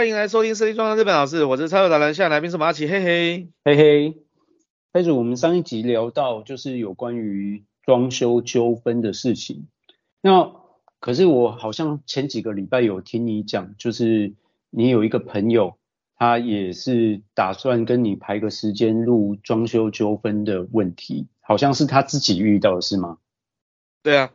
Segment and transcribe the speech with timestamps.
[0.00, 4.22] 欢迎来收听设计装的日本老师，我是超有达人，现在来宾是马奇，嘿嘿，嘿嘿。
[4.94, 9.68] 开始我们上一集聊到就是有关于装修纠纷的事情，
[10.22, 10.52] 那
[11.00, 14.32] 可是我好像前几个礼拜有听你讲，就是
[14.70, 15.76] 你有一个朋友，
[16.16, 23.18] 他也是打算跟你排个时间录装修纠纷的问题，好像是他自己遇到的是吗？
[24.02, 24.30] 对啊，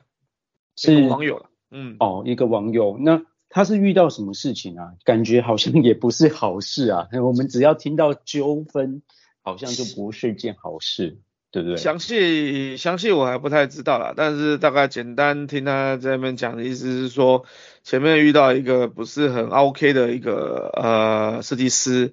[0.76, 3.26] 是网友了，嗯，哦，一个网友那。
[3.56, 4.92] 他是遇到什么事情啊？
[5.06, 7.08] 感觉好像也不是好事啊。
[7.24, 9.02] 我们只要听到纠纷，
[9.42, 11.20] 好像就不是件好事，
[11.52, 11.78] 对不对？
[11.78, 17.46] 详细详细我还不太知道啦，但是大概简单听他在那边讲的意思是说，
[17.82, 22.12] 前面遇到一个不是很 OK 的一个呃设计师，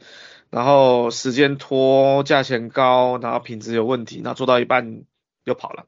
[0.49, 5.03] 然后时间拖，价钱高，然后品质有问题，然后做到一半
[5.43, 5.87] 又跑了。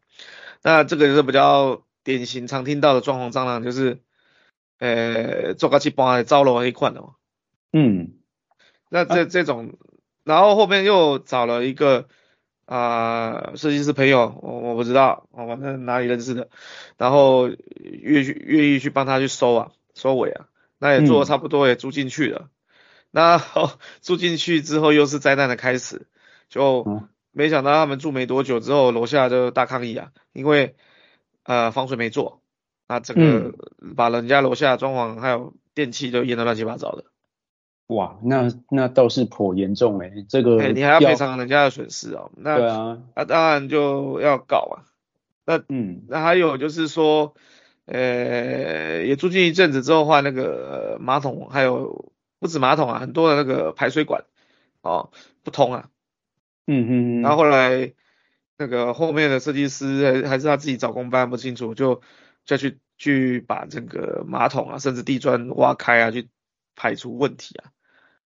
[0.64, 4.00] 那这个就是比较典型常听到的装潢蟑螂，就是。
[4.84, 7.14] 呃，做个一般的招楼一款的嘛。
[7.72, 8.18] 嗯，
[8.90, 9.78] 那这这种，
[10.24, 12.06] 然后后面又找了一个
[12.66, 16.50] 啊设计师朋友，我我不知道，我反正哪里认识的，
[16.98, 22.50] 然后愿愿意去帮他去收啊收尾啊，那也做的差不多，也租进去了。
[23.10, 23.70] 那、嗯、
[24.02, 26.06] 住进去之后又是灾难的开始，
[26.50, 30.76] 就没想到他们住没多久之后，楼下就大抗议啊，因为
[31.44, 32.42] 呃防水没做。
[32.86, 33.54] 那整个
[33.96, 37.04] 把人家楼下装潢还有电器都淹得乱七八糟的，
[37.86, 42.30] 哇，那那倒是颇严重哎、欸，这个你还要赔偿人家的损失哦。
[42.36, 44.84] 那对啊，那当然就要搞啊。
[45.46, 47.34] 那嗯，那还有就是说，
[47.86, 54.24] 呃，也住进一阵子之后换那个马桶，还有不止马桶啊，很多的那个排水管
[54.82, 55.10] 哦
[55.42, 55.88] 不通啊。
[56.66, 57.22] 嗯嗯嗯。
[57.22, 57.94] 然后后来
[58.58, 62.02] 那个后面的设计师还还是他自己找工班不清楚就。
[62.46, 66.30] 再去去把这个马桶啊，甚至地砖挖开啊，去
[66.74, 67.68] 排除问题啊，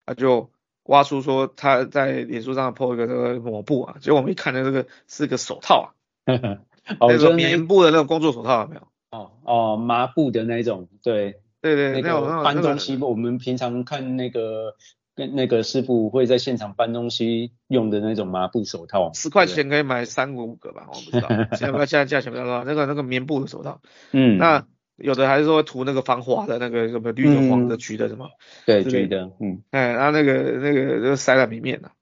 [0.07, 0.51] 他就
[0.85, 5.93] 挖出说他在脸书上 po 一个这个抹布啊，结果我们一看，那这个是个手套
[6.25, 6.33] 啊，
[7.01, 8.89] 那种棉布的那种工作手套有没有？
[9.11, 14.75] 哦哦，麻布的那种，对对对，那种搬东西，我们平常看那个。
[15.15, 21.29] 跟那个师傅会在现场搬东西用的那种麻布手套，十块钱可以买三五个吧，我不知道。
[21.55, 28.31] 现在现在价钱比较高，那个那个棉布的手套，嗯，那有的还是说涂那个防滑的那个什么绿的、黄的、橘的什么，
[28.65, 31.93] 对，橘的，嗯，哎，然后那个那个就塞在里面了。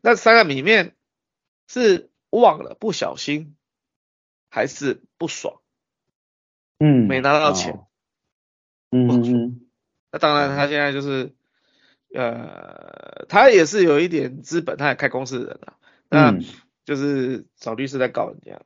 [0.00, 0.94] 那塞在里面
[1.68, 3.54] 是忘了不小心，
[4.50, 5.60] 还是不爽？
[6.80, 7.78] 嗯，没拿到钱。
[8.90, 9.60] 嗯嗯，
[10.10, 11.32] 那当然他现在就是。
[12.12, 15.74] 呃，他也是有一点资本，他也开公司的人啊，
[16.08, 16.38] 那
[16.84, 18.54] 就是找律师在告人家。
[18.56, 18.64] 嗯、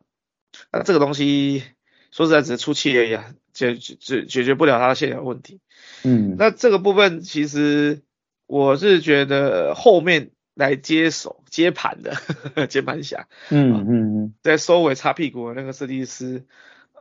[0.73, 1.63] 那这个东西
[2.11, 5.61] 说实在只是出气而已啊，解解解决不了他的现有问题。
[6.05, 8.01] 嗯，那这个部分其实
[8.47, 16.45] 我是觉得后面来接手接盘的呵呵 接盘侠，嗯嗯嗯，在收尾擦屁股的那个设计师，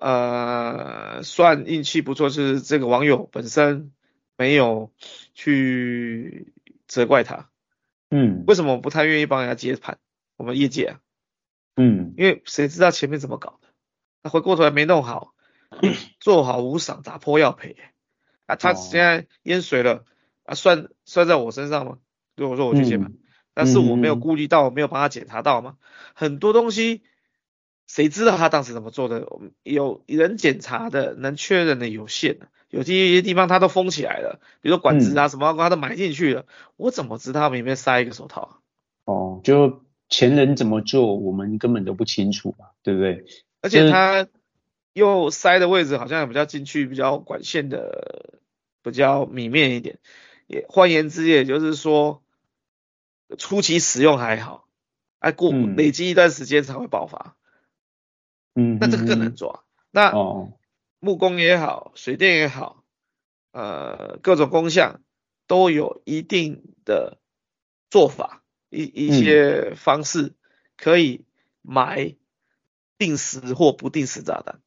[0.02, 3.92] 呃，算运气不错，就是这个网友本身。
[4.38, 4.92] 没有
[5.34, 6.54] 去
[6.88, 7.50] 责怪他，
[8.10, 10.00] 嗯，为什么我不太愿意帮人家接盘？
[10.36, 11.00] 我们业界啊，
[11.76, 13.68] 嗯，因为谁知道前面怎么搞的？
[14.24, 15.34] 他回过头来没弄好，
[16.20, 17.76] 做好无赏，打破要赔
[18.46, 18.56] 啊！
[18.56, 20.06] 他现在淹水了
[20.44, 22.00] 啊，算算在我身上吗？
[22.36, 23.20] 如果说我去接盘，嗯，
[23.54, 25.78] 但是我没有顾虑到，没有帮他检查到吗？
[26.16, 27.04] 很多东西
[27.86, 29.28] 谁知道他当时怎么做的？
[29.64, 32.48] 有人检查的，能确认的有限的。
[32.73, 36.45] 有些地方它都封起来了，比如说管子啊什么，它都埋进去了，嗯，
[36.78, 38.57] 我怎么知道里面塞一个手套啊？
[39.06, 43.25] 哦，就前人怎么做，我们根本都不清楚嘛，对不对？
[43.61, 44.28] 而且它
[44.94, 48.39] 又塞的位置好像也比较进去，比较管线的
[48.81, 49.99] 比较里面一点。
[50.47, 52.23] 也换言之，也就是说
[53.37, 54.66] 初期使用还好，
[55.19, 57.35] 哎过累积一段时间才会爆发。
[58.55, 59.59] 嗯，那这个更难抓。
[59.61, 60.53] 嗯、那哦。
[61.03, 62.85] 木工也好，水电也好，
[63.52, 65.02] 呃，各种工项
[65.47, 67.17] 都有一定的
[67.90, 70.32] 做法，一一些方式
[70.78, 71.26] 可以
[71.61, 72.16] 埋
[72.97, 74.61] 定时或不定时炸弹。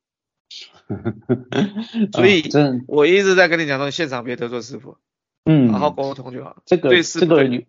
[2.12, 2.42] 所以，
[2.86, 4.98] 我一直在跟你讲说，现场别得罪师傅，
[5.46, 6.62] 嗯，好好沟通就好。
[6.66, 7.62] 这个，这个有，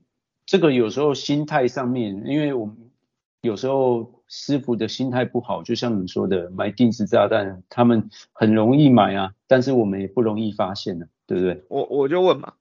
[0.45, 2.91] 这个有时候心态上面，因为我们
[3.39, 4.16] 有时候。
[4.27, 11.63] 师傅的心态不好，就像你说的，买定时炸弹，他们很容易买啊，但是我们也不容易发现呢、啊，对不对？
[11.69, 12.53] 我我就问嘛，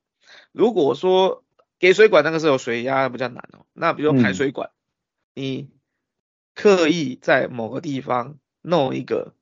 [0.53, 1.45] 如果说
[1.79, 4.71] 给水管那个时候水压比较难哦，那比如说排水管，
[5.35, 5.71] 嗯、你
[6.55, 9.35] 刻意在某个地方弄一个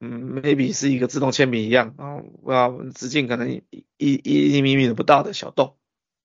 [0.00, 3.62] 嗯，maybe 是一个自动铅笔一样，然后我要直径可能一
[3.96, 5.76] 一一厘米米都不到的小洞。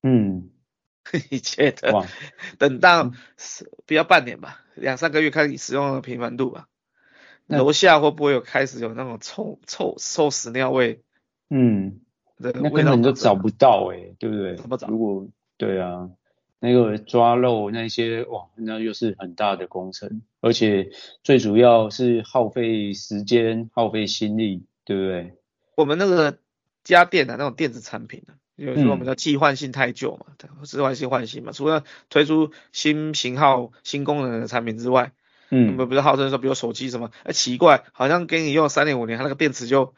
[0.03, 0.49] 嗯，
[1.29, 1.93] 你觉得？
[1.93, 2.05] 哇，
[2.57, 3.11] 等到
[3.85, 6.67] 不要半年吧，两三个月开始使用的频繁度吧，
[7.47, 11.01] 楼下会不会有开始有那种臭臭臭屎尿味？
[11.49, 12.01] 嗯，
[12.37, 14.55] 那根本就找不到哎、欸，对不对？
[14.55, 14.87] 怎么找？
[14.87, 16.09] 如果对啊，
[16.59, 20.89] 那个抓漏那些哇，那又是很大的工程，而且
[21.23, 25.37] 最主要是耗费时间、耗费心力，对不对？
[25.75, 26.37] 我们那个
[26.83, 30.25] 家电的、啊、那种电子产品呢、啊，有时候我们叫替换性太旧嘛，
[30.63, 35.11] 置换性换新嘛，除了推出新型号、新功能的产品之外，
[35.49, 39.93] 嗯，我们不是号称说，比如手机什么，哎，奇怪，好像给你用三年五年，它那个电池就。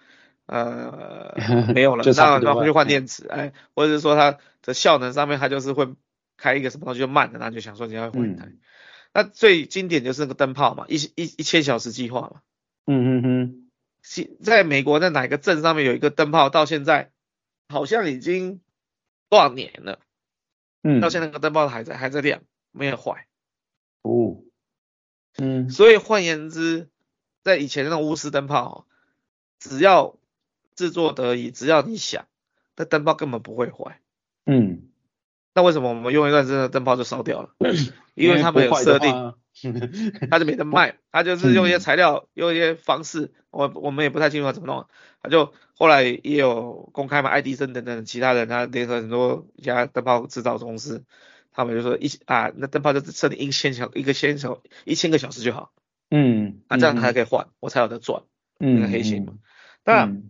[0.45, 1.38] 呃，
[1.74, 5.88] 没有了，那然后回去换电池，哎，或者是说它的效能上面它就是会
[6.36, 8.48] 开一个什么东西就慢了，那就想说你要换一台。
[8.48, 8.59] 嗯、
[9.13, 12.42] 那最经典就是那个灯泡嘛，一一一千小时计划嘛。
[12.86, 13.69] 嗯嗯嗯。
[14.42, 17.12] 在美国在哪个镇上面有一个灯泡，到现在
[17.73, 18.61] 好像已经
[19.29, 19.99] 多少年了？
[20.83, 21.01] 嗯。
[21.01, 22.41] 到现在那个灯泡还在还在亮，
[22.71, 23.27] 没有坏。
[24.03, 24.37] 哦。
[25.37, 25.69] 嗯。
[25.69, 26.89] 所以换言之，
[27.43, 28.87] 在以前那种钨丝灯泡，
[29.59, 30.17] 只要
[30.75, 32.27] 制作得宜，只要你想，
[32.77, 33.99] 那灯泡根本不会坏。
[34.45, 34.89] 嗯，
[35.53, 37.55] 那为什么我们用一段时间灯泡就烧掉了？
[38.13, 39.33] 因为他们有设定，
[40.29, 44.88] 他就没得卖， 他就是用一些材料，用一些方式，我我们也不太清楚他怎么弄。
[45.21, 51.05] 他就后来也有公开嘛，爱迪生等等其他人，他联合很多一家灯泡制造公司，
[51.51, 55.71] 他们就说一啊，那灯泡就设定一千小一个千小一千个小时就好。
[56.11, 58.23] 嗯，那这样才可以换，我才有得赚。
[58.59, 59.33] 嗯，那个黑心嘛。
[59.83, 60.29] 那、嗯、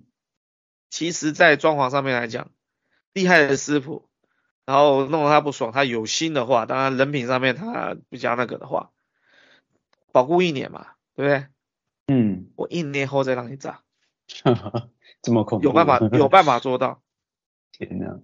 [0.90, 2.52] 其实，在装潢上面来讲，
[3.14, 4.08] 厉害的师傅，
[4.66, 8.92] 然后弄得他不爽，他有心的话，当然人品上面他比较那个的话，
[10.14, 11.48] 保固一年嘛，对不对？
[12.08, 13.82] 嗯，我一年后再让你炸，
[15.22, 15.66] 这么恐怖？
[15.66, 17.02] 有办法，有办法做到。
[17.74, 18.22] 天哪！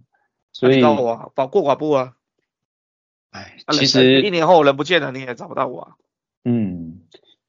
[0.54, 2.16] 所以，我啊，保过寡不啊？
[3.32, 5.96] 哎，其实一年后人不见了，你也找不到我啊。
[6.46, 7.02] 嗯。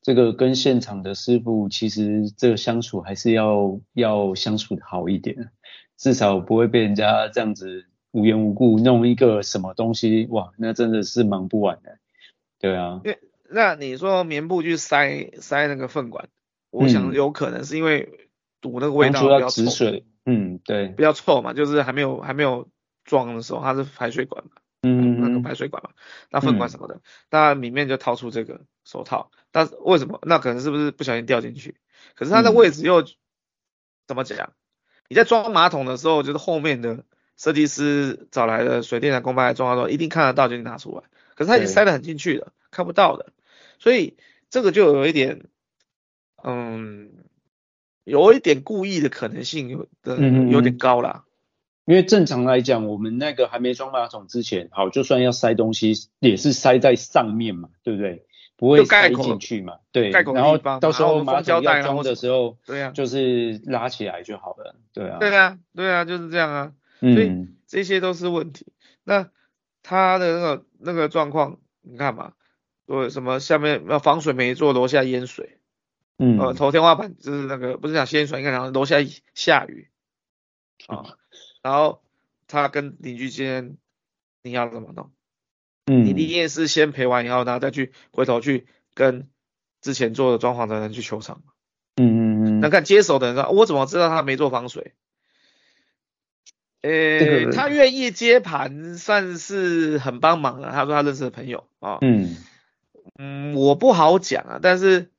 [0.02, 5.52] 这个跟现场的师傅，其实这个相处还是要要相处的好一点，
[5.98, 11.98] 至少不会被人家这样子无缘无故弄一个什么东西，哇，那真的是忙不完的。
[12.58, 13.18] 对啊，因为
[13.52, 16.28] 那你说棉布去塞塞那个粪管，
[16.70, 18.28] 我想有可能是因为
[18.60, 22.68] 堵那个味道比较止水，嗯，对，比较臭嘛，就是还没有还没有
[23.04, 24.50] 装的时候，它是排水管嘛。
[24.82, 25.90] 嗯，那个排水管嘛，
[26.30, 30.18] 那粪管什么的，那、嗯、里面就掏出这个手套，但是为什么？
[30.22, 31.76] 那可能是不是不小心掉进去？
[32.14, 33.08] 可是它的位置又、嗯、
[34.06, 34.54] 怎么讲？
[35.06, 37.04] 你在装马桶的时候，就是后面的
[37.36, 41.02] 设计师找来的水电的工班来装的时候，一定看得到，就拿出来。
[41.34, 43.34] 可是他已经塞得很进去了，看不到的，
[43.80, 44.16] 所以
[44.50, 45.46] 这个就有一点，
[46.44, 47.10] 嗯，
[48.04, 50.16] 有一点故意的可能性有的
[50.48, 51.24] 有点高啦。
[51.86, 58.26] 因为正常来讲，我们那个还没装马桶之前，好，就算要塞东西，也是塞在上面嘛，对不对？
[58.56, 60.10] 不会塞进去嘛，对。
[60.10, 65.18] 然后到时候马桶要装的时候，对呀，就是拉起来就好了，对啊。
[65.18, 66.72] 对啊，对啊，就是这样啊。
[67.00, 68.66] 所以这些都是问题。
[69.02, 69.30] 那
[69.82, 72.34] 他的那个那个状况，你看嘛，
[72.90, 75.58] 说什么下面要防水没做，楼下淹水。
[76.18, 76.36] 嗯。
[76.40, 78.96] 呃，头天花板就是那个不是讲淹水，应该讲楼下
[79.32, 79.88] 下雨。
[80.88, 81.14] 啊。
[81.62, 82.02] 然后
[82.48, 83.76] 他跟邻居间，
[84.42, 85.12] 你要怎么弄？
[85.86, 89.28] 嗯，你一定是先赔完以后，然后再去回头去跟
[89.80, 91.44] 之前做的装潢的人去求偿。
[91.94, 92.60] 嗯嗯嗯。
[92.60, 94.94] 那看接手的人说，我怎么知道他没做防水？
[96.82, 100.72] 诶，他愿意接盘，算是很帮忙了。
[100.72, 101.98] 他说他认识的朋友啊。
[102.00, 102.34] 嗯
[103.18, 105.10] 嗯，我不好讲啊，但是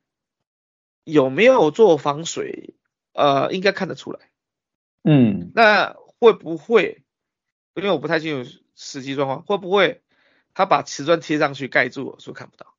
[1.04, 2.76] 有没有做防水，
[3.14, 4.20] 呃，应该看得出来。
[5.04, 5.96] 嗯，那。
[6.24, 7.02] 会不会？
[7.74, 10.02] 因为我不太清楚实际状况，会不会
[10.54, 12.76] 他把瓷砖贴上去盖住，了，所以看不到。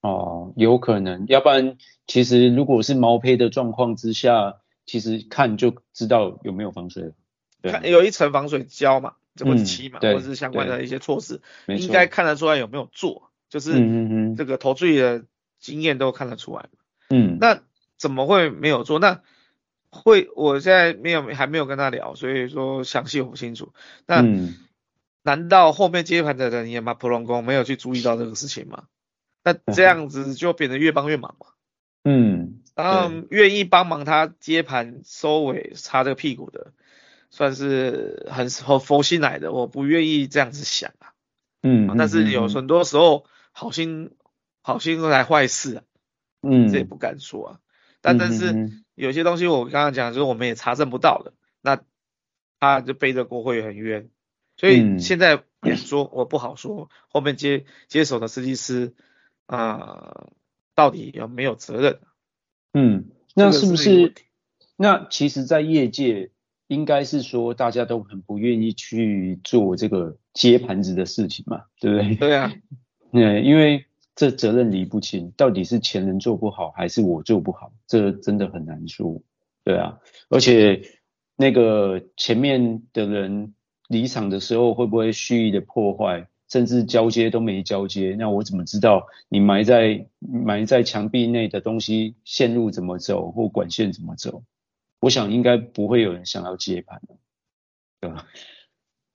[0.00, 7.12] 哦，有可能，要不然其实如果是毛坯的状况之下，其实看就知道有没有防水了。
[7.64, 15.22] 看有一层防水胶嘛，这个漆嘛，或者是相关的一些措施，应该看得出来有没有做，就是这个投注的
[15.60, 16.66] 经验都看得出来。
[17.08, 17.60] 嗯，那
[17.96, 18.98] 怎么会没有做？
[18.98, 19.20] 那
[19.90, 23.72] 会，我现在没有还没有跟他聊，所以说详细我不清楚。
[24.08, 24.56] 那、嗯、
[25.22, 28.86] 难道后面接盘的人也马普隆工没有去注意到这个事情吗？
[29.44, 31.46] 那这样子就变得越帮越忙嘛。
[32.02, 36.72] 嗯，然后愿意帮忙他接盘收尾擦这个屁股的，
[37.30, 39.52] 算是很很佛心来的。
[39.52, 41.14] 我不愿意这样子想啊。
[41.62, 44.10] 嗯，但是有很多时候好心
[44.60, 45.82] 好心来坏事啊。
[46.42, 47.60] 嗯，这也不敢说啊。
[48.02, 48.70] 但但是。
[48.96, 51.82] 有些东西我刚刚讲，就是我们也查证不到的，那
[52.60, 54.08] 他就背着锅会很冤。
[54.56, 58.94] 所以现在也说我不好说，后面接接手的设计师
[59.46, 60.32] 啊、呃，
[60.76, 61.98] 到底有没有责任？
[62.72, 63.82] 嗯，那是不是？
[63.82, 64.14] 是
[64.76, 66.30] 那其实，在业界
[66.68, 72.14] 应该是说，大家都很不愿意去做这个接盘子的事情嘛，对不对？
[72.14, 72.52] 对啊，
[73.16, 77.72] 嗯，因为这责任理不清，到底是前人做不好，还是我做不好？
[77.86, 79.22] 这真的很难说。
[79.62, 80.82] 对啊，而且
[81.36, 83.54] 那个前面的人
[83.86, 86.26] 离场的时候，会不会蓄意的破坏？
[86.48, 94.42] 甚至交接都没交接，那我怎么知道你埋在埋在墙壁内的东西线路怎么走或管线怎么走？
[95.00, 97.00] 我想应该不会有人想要接盘，
[98.00, 98.26] 对吧？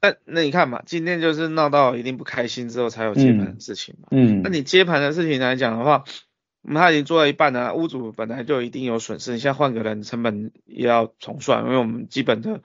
[0.01, 4.07] 那那你看嘛，今天就是闹到一定不开心之后才有接盘的事情嘛。
[4.11, 4.41] 嗯。
[4.43, 6.03] 那你接盘的事情来讲的话，
[6.73, 12.61] 他已经做了一半了，屋主本来就一定有损失，你现在换个人成本也要重算，因为我们基本的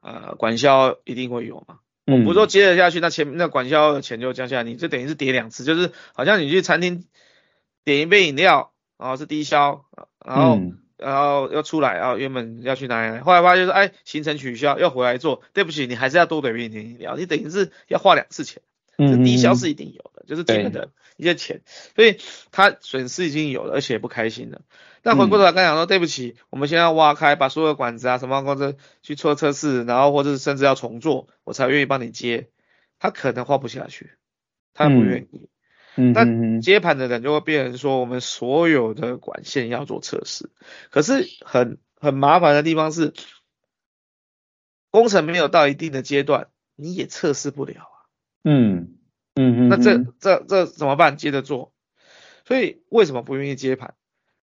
[0.00, 1.78] 呃管销一定会有嘛。
[2.06, 7.04] 我不说接着下去，那前那管销的钱就降下来，你就等于是叠两次，就是好像你去餐厅
[7.84, 9.84] 点一杯饮料，然后是低消，
[10.24, 18.62] 然后、嗯、然后要出来，然后原本要去哪里，后来发现就是哎行程取消，要回来做，对不起，你还是要多点一点饮料，你等于是要花两次钱，
[18.96, 21.62] 这低消是一定有的，就是基本的一些钱，
[21.94, 22.18] 所以
[22.50, 24.62] 他损失已经有了，而且不开心了。
[25.02, 32.48] 但回过头来刚讲说，对不起，我们现在要挖开，把所有的管子啊，什么公司去做测试，然后或者是甚至要重做，我才愿意帮你接。
[32.98, 34.10] 他可能花不下去，
[34.72, 35.42] 他不愿意。
[35.42, 35.48] 嗯，
[35.96, 40.50] 那接盘的人就会变成说，我们所有的管线要做测试，
[40.90, 43.14] 可是很很麻烦的地方是，
[44.90, 47.96] 工程没有到一定的阶段，你也测试不了啊。
[48.44, 48.98] 嗯
[49.34, 51.16] 嗯嗯，那这这这怎么办？
[51.16, 51.72] 接着做。
[52.44, 53.94] 所以为什么不愿意接盘？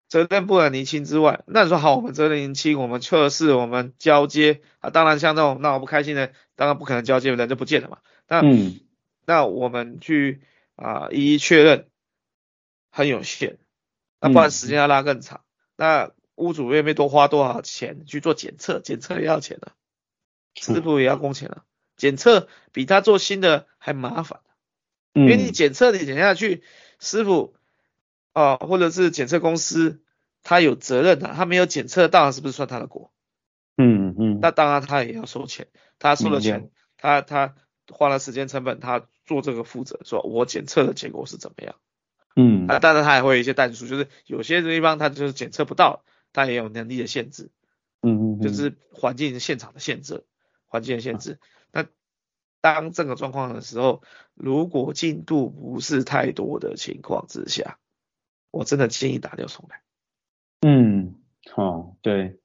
[0.07, 7.97] 责任不能厘清之外，那你说好，我们责任厘清，我们测试，我们交接啊，当然像这种让我不开心的，当然不可能交接，人就不见了嘛。
[8.29, 8.79] 那、嗯、
[9.25, 10.41] 那我们去
[10.77, 11.89] 啊一一确认，
[12.89, 13.57] 很有限，
[14.21, 15.41] 那不然时间要拉更长。
[15.43, 18.79] 嗯、那屋主愿不愿意多花多少钱去做检测？
[18.79, 19.73] 检测也要钱的，
[20.55, 21.65] 师傅也要工钱了，
[21.97, 24.39] 检测比他做新的还麻烦，
[25.13, 26.63] 因为你检测你检下去，
[27.01, 27.53] 师傅。
[28.33, 30.03] 哦，或者是检测公司，
[30.43, 33.11] 他有责任的，他没有检测到，是不是算他的锅？
[33.77, 37.55] 嗯嗯，那当然他也要收钱，他收了钱，嗯、他他
[37.89, 41.75] 花了时间成本，他做这个负责，说我检测的结果是怎么样？
[42.35, 46.03] 嗯，啊，当然他还会有一些淡数，就是有些地方他就是检测不到，
[46.33, 47.51] 他也有能力的限制，
[48.01, 50.25] 嗯嗯，就是环境现场的限制，
[50.67, 51.39] 环境的限制。
[51.71, 51.85] 那
[52.61, 54.01] 当这个状况的时候，
[54.33, 57.77] 如果进度不是太多的情况之下。
[58.49, 59.81] 我真的建议打掉重来。
[60.61, 61.15] 嗯，
[61.51, 62.39] 好、哦，对，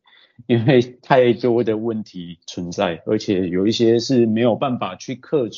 [0.47, 5.49] 因为太多的问题存在，而且有一些是没有办法去克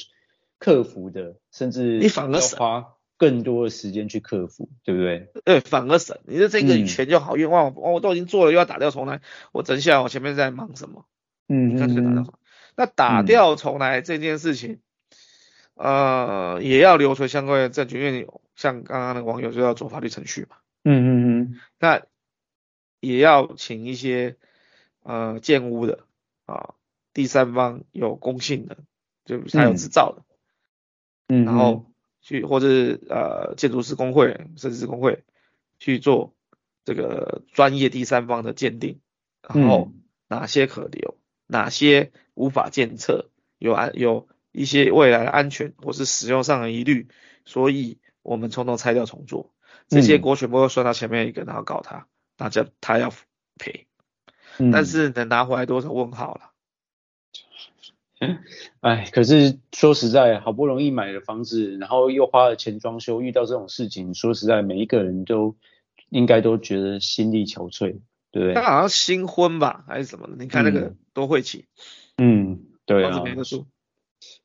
[0.59, 5.29] 克服的，甚至你反而花更多的时间去克服，对不对？
[5.45, 9.21] 对，反而省，你的这个钱就好冤枉、嗯，我都已经做了，又要打掉重来，
[9.53, 11.07] 我等一下我前面在忙什么？
[11.49, 12.39] 嗯，干脆打掉。
[12.77, 14.73] 那打掉重来这件事情。
[14.73, 14.79] 嗯
[15.77, 20.55] 呃，也要留存相关的证据，因为你像刚刚那个网友就要走法律程序嘛。
[20.85, 21.61] 嗯嗯嗯。
[21.81, 22.03] 那
[23.01, 24.37] 也要请一些
[25.05, 26.01] 呃建屋的
[26.45, 26.75] 啊，
[27.13, 28.79] 第三方有公信的，
[29.25, 30.25] 就他有执照的。
[31.29, 31.45] 嗯。
[31.45, 31.87] 然后
[32.21, 35.23] 去或者是呃建筑师工会、设计师工会
[35.79, 36.35] 去做
[36.85, 38.99] 这个专业第三方的鉴定，
[39.41, 39.93] 然后
[40.27, 44.27] 哪些可留，哪些无法检测，有安有。
[44.57, 47.09] 一些未来的安全或是使用上的疑虑，
[47.45, 49.53] 所以我们从头拆掉重做，
[49.89, 52.07] 这些锅全部都算到前面一个，然后告他，
[52.37, 53.13] 大家他要
[53.59, 53.89] 赔，
[54.73, 56.51] 但是能拿回来多少问号了。
[58.81, 65.57] 哎，可是说实在，好不容易买了房子，然后又花了钱装修，遇到这种事情，说实在，每一个人都
[66.09, 67.99] 应该都觉得心力憔悴，
[68.31, 68.55] 对不对？
[68.55, 70.37] 他好像新婚吧，还是什么的？
[70.39, 71.67] 你看那个多晦气。
[72.17, 73.23] 嗯，对啊。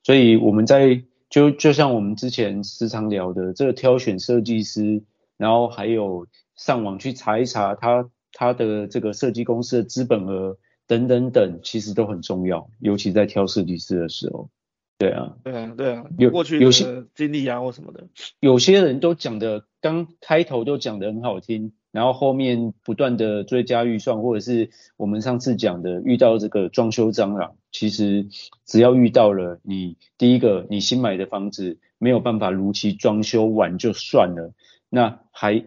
[0.04, 5.04] 所以我们在就就像我们之前时常聊的，这个挑选设计师，
[5.38, 10.58] 然后还有上网去查一查他他的这个设计公司的资本额
[10.88, 14.50] 等等等，其实都很重要，尤其在挑设计师的时候。
[14.98, 18.08] 对啊，对啊，对啊，有过去有些经历啊或什么的，
[18.42, 21.74] 有些人都讲的刚开头都讲的很好听。
[21.92, 28.28] 然后后面不断的追加预算，或者是我们上次讲的遇到这个装修蟑螂，其实
[28.64, 34.54] 只要遇到了，你第一个你新买的房子没有办法如期装修完就算了，
[34.88, 35.66] 那还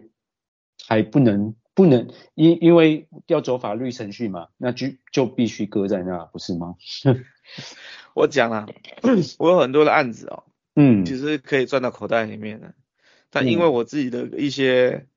[0.87, 6.75] 还不能不能因因为要走法律程序嘛，那就就必须搁在那，不是吗？
[8.13, 8.67] 我讲了，
[9.39, 10.43] 我有很多的案子哦，
[10.75, 12.73] 嗯，其实可以赚到口袋里面的，
[13.31, 15.07] 但因为我自己的一些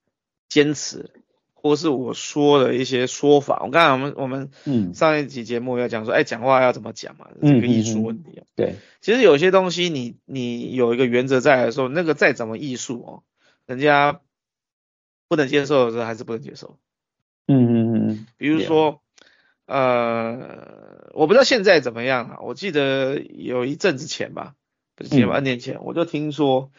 [0.48, 1.22] 坚持，嗯、
[1.52, 8.56] 或是我说的一些说法，我刚才我们我们嗯上一集节目要讲说，哎，讲话要怎么讲嘛，这个艺术问题、啊嗯嗯嗯。
[8.56, 13.22] 对，其实有些东西你你有一个原则在的时候，那个再怎么艺术哦，
[13.66, 14.20] 人家
[15.28, 16.78] 不能接受的时候还是不能接受。
[17.47, 19.02] 嗯嗯嗯，比如说。
[19.68, 22.38] 呃，我不知道现在怎么样啊。
[22.40, 24.54] 我记得有一阵子前吧，
[24.95, 26.71] 不是几万年前，我就听说，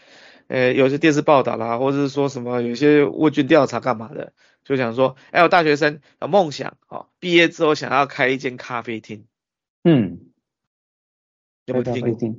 [0.48, 4.32] 呃，有些电视报道啦，或者是说什么有些问卷调查干嘛的，
[4.64, 9.26] 就想说，哎，我大学生有梦想，哦，毕业之后想要开一间咖啡厅。
[9.84, 10.20] 嗯，
[11.66, 12.36] 有没有听过？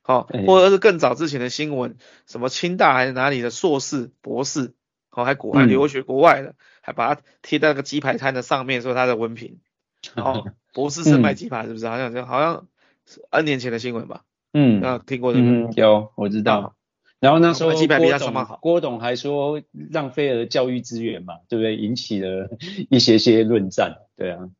[0.00, 4.72] 好，或者是更早之前的新闻，什么清大还是哪里的硕士、博士，
[5.16, 9.60] 好，还国外留学国外的，还把它贴在那个鸡排摊的上面，说他的文凭。
[10.14, 11.86] 哦，博士生卖鸡排是不是？
[11.86, 12.66] 嗯、好像就好像
[13.06, 14.24] 是 N 年前的新闻吧。
[14.52, 15.46] 嗯，那听过这个？
[15.46, 16.74] 嗯，有，我知道。
[17.18, 18.58] 然后那时候鸡排比较什么好？
[18.60, 21.76] 郭董还说浪费了教育资源嘛，对不对？
[21.76, 22.50] 引起了
[22.90, 24.02] 一些些论战。
[24.18, 24.50] 对啊。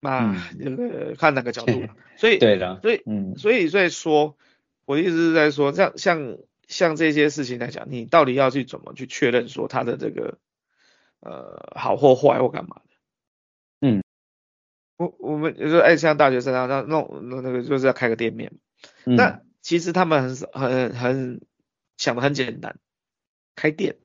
[0.00, 1.88] 那那个看哪个角度了。
[2.16, 2.80] 所以 对的。
[2.80, 4.38] 所以嗯，所以所以说，
[4.86, 6.38] 我的意思是在说，像像
[6.72, 10.38] 像这些事情来讲，你到底要去怎么去确认说他的这个
[11.20, 13.86] 呃好或坏或干嘛的？
[13.86, 14.02] 嗯？
[14.96, 18.52] 我我们就说，哎，像大学生啊，那弄那那个就是要开个店面，
[19.04, 21.40] 嗯、那其实他们很很很
[21.96, 22.78] 想的很简单，
[23.56, 23.96] 开店，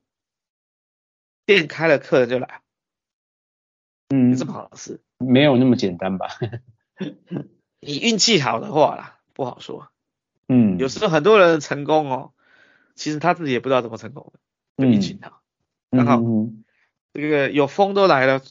[1.46, 2.62] 店开了客人就来，
[4.08, 6.28] 嗯，这么好的事，没有那么简单吧？
[7.80, 9.92] 你运气好的话啦，不好说，
[10.48, 12.32] 嗯，有时候很多人成功哦，
[12.98, 15.40] 其实他自己也不知道怎么成功的，就运气好，
[15.90, 16.20] 刚好
[17.14, 18.42] 这个有风都来了，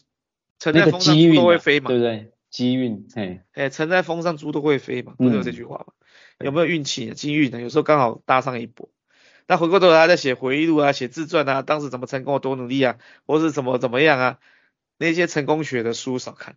[0.57, 2.31] 乘在风上猪都会飞嘛，对不对？
[2.49, 5.93] 机运，哎哎，乘在风上猪都会飞嘛，不是有这句话吗？
[6.39, 7.61] 嗯、有没有运气、机运呢？
[7.61, 8.89] 有时候刚好搭上一波。
[9.47, 14.39] 那回过头来在写回忆录啊，写自传啊，当时怎么成功，多努力啊，或是怎么怎么样啊？
[14.97, 16.55] 那些成功学的书少看，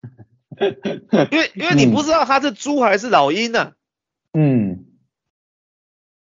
[1.32, 3.72] 因为因为你不知道他是猪还是老鹰呢、啊。
[4.32, 4.84] 嗯，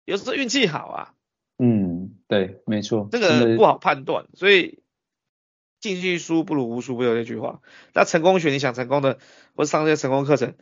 [0.06, 1.14] 有时候运气好啊。
[1.58, 4.80] 嗯，对，没错，这个不好判断，所以。
[5.82, 7.62] 进去书不如无书，不有那句话。
[7.94, 9.20] 那成功学，你想成功的，
[9.54, 10.56] 或上这些成功课程，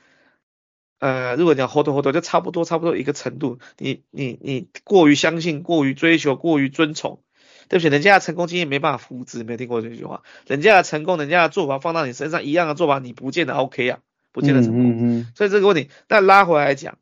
[0.99, 3.58] 呃，如果你要 hold 就差不多，差不多一个程度。
[3.77, 7.23] 你你你过于相信，过于追求，过于尊崇，
[7.69, 10.23] 对不起，人家的成功经验没办法复制，没有听过这句话。
[10.45, 14.01] 人家的成功，人家的做法放到你身上一样的做法，你不见得 OK 啊，
[14.34, 14.82] 不见得成功。
[14.82, 15.32] 嗯嗯嗯。
[15.38, 16.97] 所以这个问题，但拉回来讲，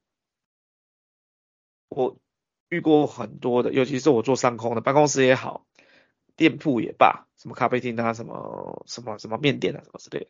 [1.89, 2.17] 我
[2.71, 5.67] 遇过很多的，尤其是我做上空的，办公室也好。
[6.37, 10.27] 店铺也罢，什么咖啡厅啊，什么什么什么面店啊，什么之类的。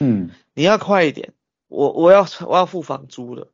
[0.00, 1.32] 嗯，你要快一点，
[1.68, 3.52] 我我要我要付房租了。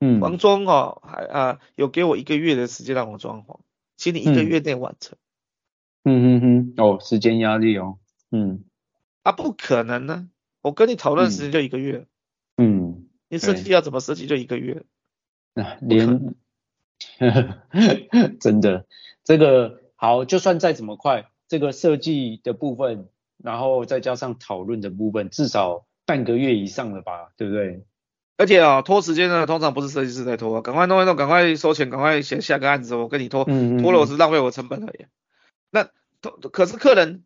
[0.00, 3.60] 嗯，房东哦，还啊有给我一个月的时间让我装潢，
[3.96, 5.16] 请你一个月内完成。
[6.02, 7.98] 嗯嗯嗯，哦，时间压力哦。
[8.32, 8.64] 嗯，
[9.22, 10.28] 啊，不可能呢，
[10.60, 12.06] 我跟你讨论时间就一个月。
[12.56, 14.84] 嗯，你设计要怎么设计就一个月。
[15.54, 16.34] 啊，连。
[18.40, 18.84] 真的，
[19.24, 23.08] 这个好，就算再怎么快，这个设计的部分，
[23.38, 27.84] 然后再加上讨论的部分，至少半个月以上了吧，对不对？
[28.36, 35.06] 而且啊，拖时间呢，通常不是设计师在拖，赶快弄一弄，赶快收钱，赶快写下个案子，我跟你拖，拖了我是浪费我成本而已。
[35.70, 35.88] 那
[36.20, 37.24] 拖，可是客人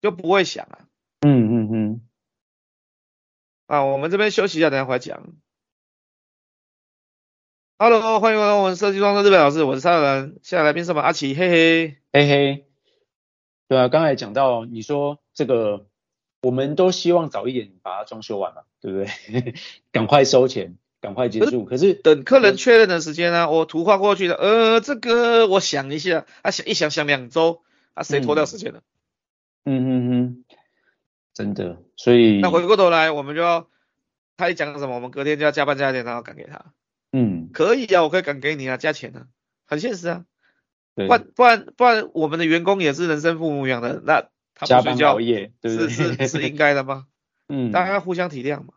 [0.00, 0.86] 就不会想啊。
[1.20, 2.00] 嗯嗯嗯。
[3.66, 5.34] 啊，我们这边休息一下，等下回来讲。
[7.76, 12.66] Hello，欢迎回来我们设计装修日本老师，我是蔡有人，现在来宾是我们阿奇，嘿嘿，嘿嘿，
[13.66, 15.84] 对啊，刚才讲到你说这个，
[16.42, 19.54] 我们都希望早一点把它装修完嘛，对不对？
[19.90, 21.64] 赶快收钱，赶快结束。
[21.64, 23.50] 可是，可是等客人确认的时间呢、啊？
[23.50, 27.62] 我图画过去的，呃，这个我想一下，啊想一想想两周，
[27.94, 28.82] 啊谁拖掉时间了？
[29.64, 30.44] 嗯嗯嗯，
[31.34, 33.68] 真的，所以那回过头来，我们就要
[34.36, 36.66] 他一讲什么，我们隔天就要加班加点，然后赶给他。
[37.16, 39.26] 嗯，可以啊，我可以敢给你啊，加钱啊，
[39.66, 40.24] 很现实啊。
[40.96, 47.06] 对，不然不然不然，我们的员工也是人生父母养的，那他不睡觉熬夜，对对是是是应该的吗？
[47.46, 48.74] 嗯，大家互相体谅嘛。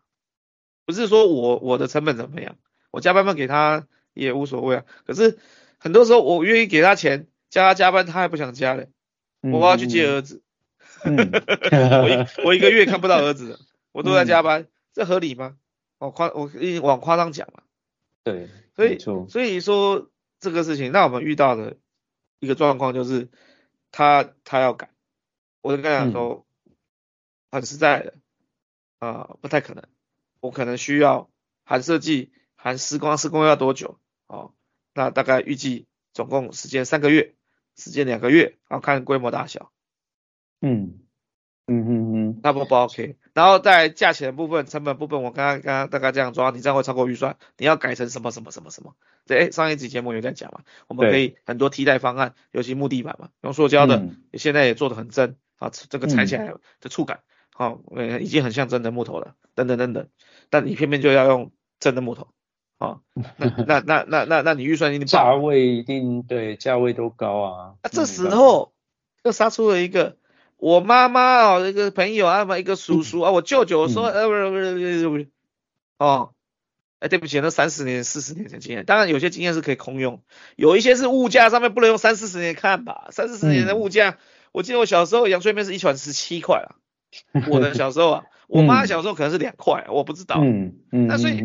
[0.86, 2.54] 不是说我我的成本怎么样，
[2.92, 4.84] 我加班费给他也无所谓啊。
[5.04, 5.36] 可是
[5.78, 8.88] 很多时候我愿意给他钱，加他加班，他还不想加嘞。
[9.42, 10.42] 嗯、我要去接儿子，
[11.02, 11.16] 嗯、
[12.02, 13.58] 我一我一个月看不到儿子，
[13.90, 15.56] 我都在加班，嗯、这合理吗？
[15.98, 16.48] 我夸我
[16.82, 17.62] 往夸张讲嘛。
[18.32, 20.10] 对，所以所以说
[20.40, 21.76] 这个事情，那我们遇到的
[22.38, 23.28] 一个状况就是，
[23.90, 24.90] 他他要改，
[25.60, 26.72] 我就跟他讲说，嗯、
[27.50, 28.14] 很实在的，
[28.98, 29.84] 啊、呃，不太可能，
[30.40, 31.30] 我可能需要
[31.64, 33.98] 含设计、含施工，施工要多久？
[34.26, 34.54] 哦，
[34.94, 37.34] 那大概预计总共时间三个月，
[37.76, 39.72] 时间两个月，然后看规模大小。
[40.60, 41.00] 嗯。
[41.70, 48.94] 嗯嗯嗯，那不不 OK，然后在价钱的部分、成本部分，我刚刚刚刚大概这样抓，你这样会超过预算，你要改成什么什么什么什么？
[49.26, 57.20] 对，上一集节目有在讲嘛，我们可以很多替代方案，尤其木地板嘛，用塑胶的，嗯、现在也做的很真啊，这个踩起来的触感，
[57.52, 60.08] 好、嗯哦，已经很像真的木头了，等等等等，
[60.48, 62.28] 但你偏偏就要用真的木头，
[62.78, 63.00] 啊、哦，
[63.36, 68.72] 那那那那那那你预算一定价位一定对，价位都高啊，那这时候
[69.22, 70.16] 又杀出了一个。
[70.58, 75.28] 我妈妈哦，一个朋友啊，嘛一个叔叔啊，我舅舅说，呃不是不是不是不是，
[75.98, 76.32] 哦，
[76.98, 80.20] 哎对不起，那三十年四十年的经验，当然有些经验是可以空用，
[80.56, 84.18] 有一些是物价上面不能用三四十年看吧，三四十年的物价，
[84.50, 86.74] 我记得我小时候阳春面是一碗十七块啊，
[87.48, 91.40] 我的小时候啊，我妈小时候可能是两块，我不知道，嗯嗯，那所以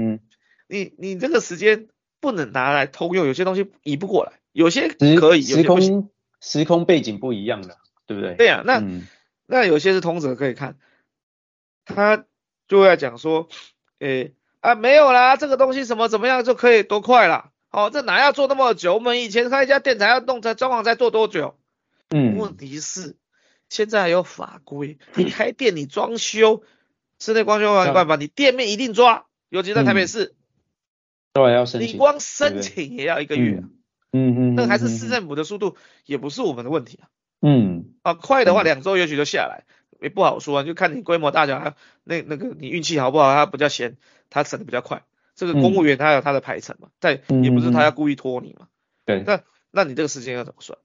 [0.68, 1.88] 你你这个时间
[2.20, 6.10] 不能拿来通用，有些东西移不过来，有些可以，时空
[6.42, 7.78] 时空背景不一样的。
[8.06, 8.36] 对不对？
[8.36, 9.08] 对呀、啊，那、嗯、
[9.46, 10.78] 那有些是通则可以看，
[11.86, 12.26] 他
[12.68, 13.48] 就要讲说，
[14.00, 17.52] 诶啊没有啦，这个东西什么怎么样就可以多快啦。
[17.72, 18.94] 哦，这哪要做那么久？
[18.94, 21.58] 我们以前开一家店才要弄才装潢才做多久？
[22.10, 23.16] 嗯，问题是
[23.70, 26.62] 现在还有法规，你开店你装修
[27.20, 30.36] 室内装修没办法，你店面一定抓，尤其在台北市，
[31.34, 33.64] 对、嗯，要申请，你光申请也要一个月、啊，
[34.12, 37.10] 嗯嗯，那还是市政府的速度，也不是我们的问题啊。
[37.46, 39.66] 嗯啊，快的话两周也许就下来，
[40.02, 41.76] 也不好说啊，就看你规模大小，
[42.06, 43.98] 那那个你运气好不好，他比较闲，
[44.30, 45.04] 他省的比较快。
[45.36, 48.68] 这个公务员他有他的排程嘛，但也不是他要故意拖你嘛。
[49.06, 50.80] 对，那那你这个时间要怎么算？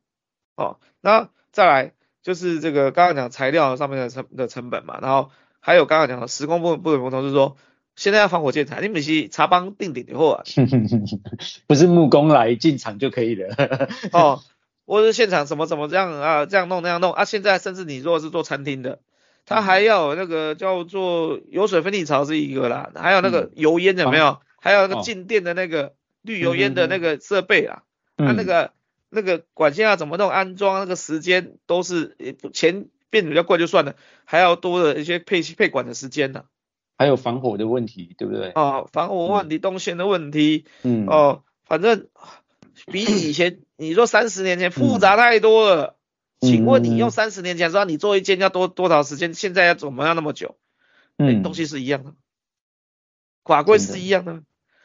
[0.56, 1.92] 哦，那再来
[2.22, 7.56] 就是这个刚刚讲材料上面的成的成本嘛，然后还有刚刚讲的施工部部分不同，就是说
[7.94, 10.44] 现在要防火建材，你不是查帮定顶的货啊，
[11.68, 13.54] 不是木工来进场就可以了。
[14.12, 14.42] 哦。
[14.88, 17.26] 或者是现场怎么怎么这样啊，这样弄那样弄啊！
[17.26, 19.00] 现在甚至你如果是做餐厅的，
[19.44, 24.28] 他还要有那个叫做油水分离槽是一个啦，还有那个油烟有没有？
[24.28, 27.82] 嗯、还有那个进电的那个滤油烟的那个设备啊，
[28.16, 28.72] 他、那个
[29.10, 32.16] 那个管线要怎么弄安装，那个时间都是
[32.54, 36.44] 钱变得比较贵就算了，还要多的一些配配管的时间呢。
[36.96, 38.52] 还有防火的问题，对不对？
[38.54, 42.06] 哦，防火问题、动线的问题，嗯，哦，反正
[42.86, 43.60] 比以前。
[43.78, 45.96] 你说三十年前复杂太多了，
[46.40, 50.58] 嗯、请问你用三十年前说你做一件要多多少时间，现在要怎么样那么久？
[51.16, 52.14] 嗯，东西是一样的，
[53.44, 54.42] 法规是一样的。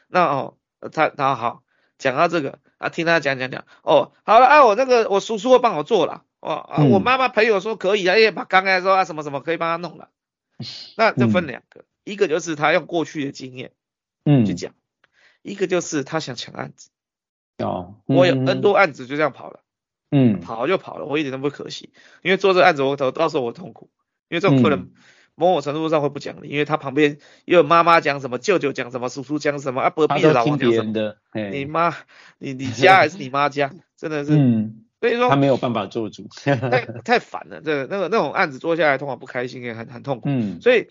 [0.08, 0.58] 那哦，
[0.92, 1.64] 他他好
[1.98, 3.66] 讲到这个啊，听他讲讲讲。
[3.82, 10.10] 哦，好了啊，我那个我叔叔会帮我做了哦啊，嗯、我妈妈朋友说可以啊，也把刚才说啊什么什么可以帮他弄了，
[10.98, 13.72] 那就分两个，嗯、一个就是他用过去的经验
[14.24, 14.46] 嗯。
[14.46, 14.76] 去讲，
[15.42, 16.90] 一个就是他想抢案子。
[17.64, 19.60] 哦，我有 N 多案子就这样跑了，
[20.12, 23.90] 嗯，跑就跑了，我一点都不可惜，因为做这个案子我到到时候我痛苦，
[24.30, 24.92] 因为这种客人
[25.36, 30.94] 某种程度上会不讲理，因为他旁边又有妈妈讲什么，舅舅讲什么，叔叔讲什么，啊，隔壁的老王讲什么，
[31.52, 31.96] 你妈，
[32.38, 36.56] 你你家还是你妈家，真的是，嗯，所以说他没有办法做主，太
[37.04, 40.88] 太烦了，这个那个那种案子做下来通常不开心也很很痛苦，嗯，所以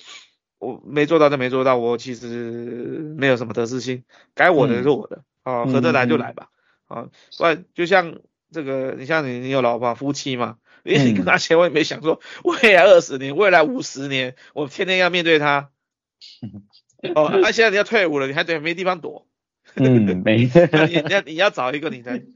[0.59, 4.03] 我没做到就没做到，我其实没有什么得失心，
[4.35, 6.49] 该我的是我的，哦，合得来就来吧。
[6.93, 15.71] 啊，不然就像这个，你像你你有老婆夫妻嘛，因为你跟他结婚也没想说未来二十年、未来五十年，我天天要面对他。
[17.17, 19.27] 哦，那、啊、现在你要退伍了，你还得没地方躲。
[19.75, 20.45] 嗯，没。
[20.89, 22.33] 你你要你要找一个你能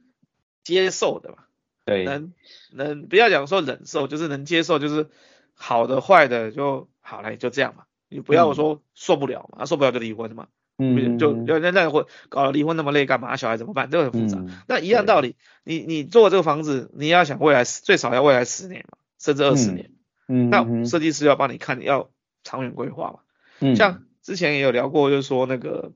[0.65, 1.37] 接受的嘛？
[1.85, 2.03] 对。
[2.05, 2.33] 能
[2.73, 5.09] 能不要讲说忍受，就是能接受，就是
[5.55, 7.85] 好的坏的就好了，就这样嘛。
[8.09, 10.49] 你不要说受不了嘛，嗯、受不了就离婚嘛。
[10.79, 13.35] 嗯，就就那那会搞了离婚那么累干嘛？
[13.37, 13.91] 小孩怎么办？
[13.91, 14.37] 这个很复杂。
[14.39, 19.91] 嗯、那一样道理，你你做这个房子，你要想未来最少要未来十年嘛，甚至二十年。
[20.29, 22.11] 嗯，那设计师要帮你看，要
[22.45, 23.21] 长远规划嘛。
[23.61, 25.93] 嗯，像之前也有聊过，就是说那个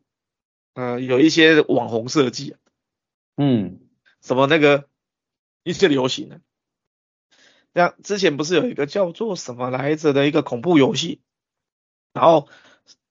[0.73, 2.57] 呃有一些网红设计，
[3.37, 3.81] 嗯，
[4.23, 4.87] 什么那个
[5.63, 6.41] 一些流行的，
[7.75, 11.21] 像之前不是有一个叫做什么来着的一个恐怖游戏，
[12.15, 12.49] 然后。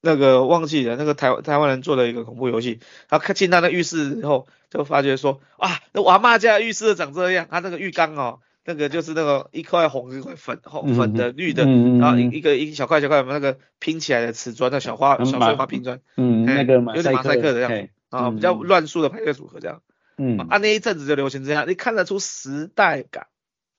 [0.01, 19.81] 那个忘记了，那个台台湾人做的一个恐怖游戏，他看进他的浴室以后，就发觉说，啊，那我阿嬷家浴室长这样，他那个浴缸哦，那个就是那个一块红一块粉，红粉的绿的，嗯、然后一个一小块小块那个拼起来的瓷砖，那小花小碎花拼砖，嗯，那个马有点马赛克的样子，啊、嗯，比较乱数的排列组合这样，
[20.17, 23.27] 嗯，啊，那一阵子就流行这样，你看得出时代感，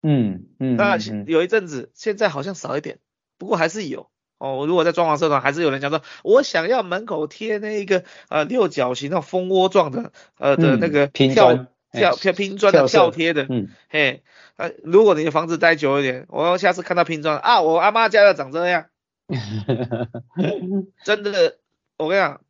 [0.02, 2.98] 嗯嗯，那有一阵子，现在好像少一点，
[3.38, 4.10] 不过还是有
[4.40, 4.64] 哦。
[4.66, 14.24] 如果在装潢社团，还是有人讲说，我想要门口贴那一个呃六角形那种蜂窝状的呃的那个跳跳跳拼砖的跳贴的，嗯，嘿，
[14.56, 18.86] 呃，如果你的房子待久一点，我要下次看到拼砖啊，我阿妈家的长这样，
[21.04, 21.58] 真的，
[21.98, 22.40] 我跟你讲，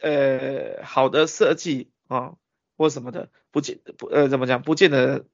[0.00, 2.34] 呃，好的设计啊
[2.78, 5.24] 或什么的，不见不呃怎么讲，不见得。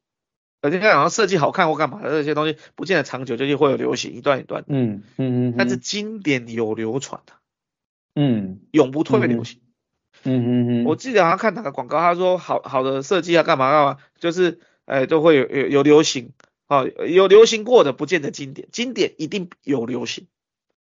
[0.62, 4.64] 而且好像设计好看或干嘛的这些东西，不见得长久，就是会有流行一段一段。
[4.68, 5.54] 嗯嗯嗯。
[5.56, 7.32] 但是经典有流传的，
[8.14, 9.60] 嗯，永不退流行。
[10.24, 10.84] 嗯嗯嗯。
[10.84, 16.32] 我记得好像看哪个广告，他说好好的设计啊干嘛干嘛，就是哎都会有有有流行
[16.66, 20.26] 啊，有流行过的不见得经典，经典一定有流行。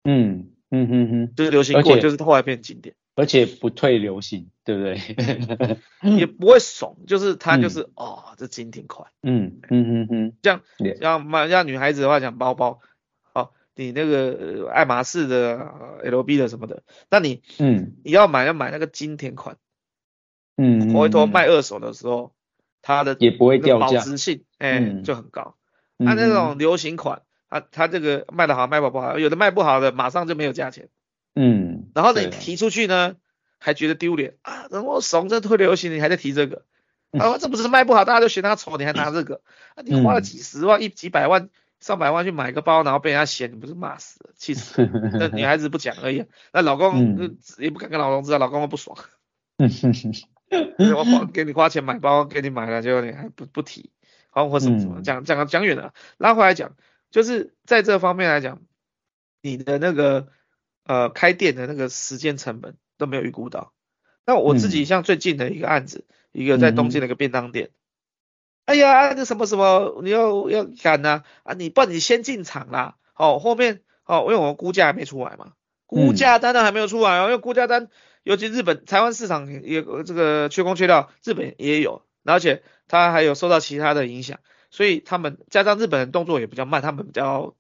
[0.05, 2.95] 嗯嗯嗯嗯，就是流行过就是后来变经典。
[3.17, 5.79] 而且不退流行，对不对？
[6.19, 9.11] 也不会怂，就是它就是、嗯、哦，这经典款。
[9.23, 10.63] 嗯嗯嗯嗯，像
[11.01, 12.81] 像买像女孩子的话讲包包，
[13.33, 15.59] 哦，你那个爱马仕的、
[16.05, 19.57] LV 的什么的，那你嗯你要买要买那个经典款。
[20.57, 22.33] 嗯，回头卖二手的时候，
[22.81, 25.57] 它的也不会掉价，保值性哎、嗯、就很高。
[25.99, 30.89] 它那种流行款，它它这个卖的好卖不好，有的卖不好的马上就没有价钱。
[31.35, 33.17] 嗯，然后你提出去呢，
[33.59, 34.69] 还觉得丢脸啊！
[34.69, 36.65] 等我怂这退流行，你还在提这个，
[37.11, 39.41] 啊，这不是卖不好，大家都嫌他丑，你还拿这个，
[39.75, 44.89] 啊，你花了几十万、一几百万、上百万去买个包，然后被人家嫌，你不是骂死了，气死！
[45.19, 48.97] 那女孩子不讲而已，那老公也不敢跟老公知道，老公会不爽。
[50.97, 53.91] 我花给你花钱买包，给你买了，结果你还不不提，
[54.31, 56.77] 好或什么什么，讲讲讲远了，拉回来讲，
[57.11, 58.61] 就是在这方面来讲，
[59.43, 60.29] 你的那个。
[60.85, 63.73] 呃，开店的那个时间成本都没有预估到。
[64.27, 67.67] 那我自己像最近的一个案子，嗯、一个在东京的一个便当店。
[67.67, 67.73] 嗯、
[68.67, 71.23] 哎呀，那什么什么，你要要赶呐？
[71.43, 72.97] 啊，你不然你先进场啦。
[73.15, 75.53] 哦，后面哦，因为我们估价还没出来嘛，
[75.87, 77.25] 估价单呢还没有出来哦。
[77.25, 77.89] 因为估价单，
[78.23, 87.55] 尤其日本、台湾市场也这个缺工缺料，日本也有，而且它还有受到其他的影响，所以他们加上日本人动作也比较慢，他们比较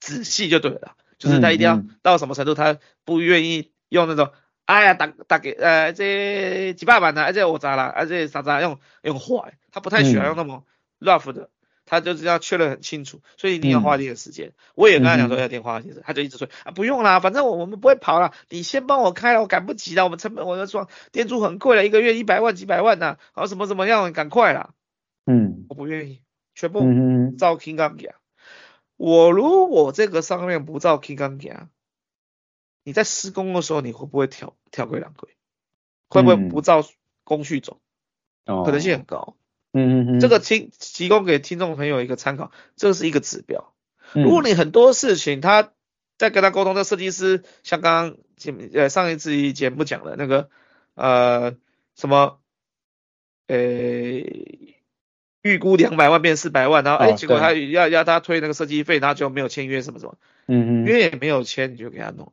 [0.00, 0.96] 仔细就对了。
[1.24, 4.30] 就是他一定要到什么程度，他不愿意用那种，
[4.66, 10.64] 哎呀，打打给呃这几百万的，而且我咋了，而且啥啥用用坏，他不太喜欢用那么
[11.00, 11.48] rough 的，
[11.86, 14.52] 他就是要确认很清楚，所以一定要花一点时间。
[14.74, 24.70] 我也跟他讲说要电话，其实他就一直说啊不用啦，反正我我们不会跑了，你先帮我开了，我赶不及了，我们成本我要说店租很贵了，一个月一百万几百万呐，然后什么怎么样，赶快啦。
[25.26, 26.20] 嗯，我不愿意，
[26.54, 26.80] 全部
[27.38, 28.12] 照 King 刚讲。
[29.04, 31.68] 我如果这个上面不照 King 钢架，
[32.84, 35.36] 你在施工的时候你会不会跳跳轨两轨？
[36.08, 36.82] 会不会不照
[37.22, 37.82] 工序走？
[38.46, 39.36] 可能性很高。
[39.74, 40.20] 嗯嗯嗯。
[40.20, 43.74] 这个听提供给听众朋友一个参考，这是一个指标。
[44.14, 45.72] 如果你很多事情他
[46.16, 50.48] 在跟他沟通，这设计师像刚刚节呃上一次节目讲的那个
[50.94, 51.54] 呃
[51.94, 52.40] 什么
[53.48, 53.58] 呃。
[55.44, 62.32] 预估两百万变四百万，然后哎，结果他要要他推那个设计费，然后就没有签约什么什么，嗯嗯，约也没有签，你就给他弄。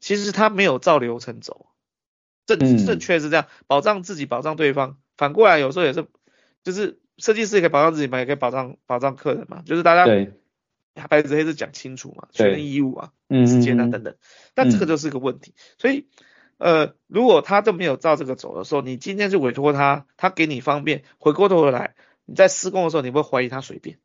[0.00, 1.68] 其实他没有照流程走，
[2.46, 4.98] 正正确是这样，保障自己，保障对方。
[5.16, 6.04] 反过来有时候也是，
[6.64, 10.32] 就是设计师也可以保障自己嘛，也可以保障保障客人嘛，就是大家对
[11.08, 13.12] 白纸黑字讲清楚嘛，确认义务啊，
[13.46, 14.16] 时间啊等等。
[14.54, 16.08] 但这个就是个问题，所以。
[16.64, 23.98] 呃，如果他都没有照这个走的时候，你今天就委托他，他给你方便，回过头来，你在施工的时候，你会怀疑他随便。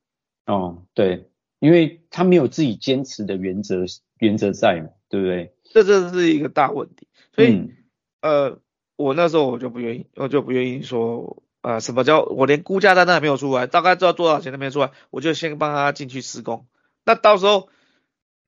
[0.45, 3.85] 哦，对，因为他没有自己坚持的原则，
[4.17, 5.53] 原则在嘛，对不对？
[5.71, 7.07] 这这是一个大问题。
[7.33, 7.71] 所以，嗯、
[8.19, 8.59] 呃，
[8.97, 16.67] 我那时候我就不愿意，我就不愿意说，呃，什么叫我连估价单都还没有出来，大概知道多少钱都没有出来，我就先帮他进去施工。
[17.05, 17.69] 那到时候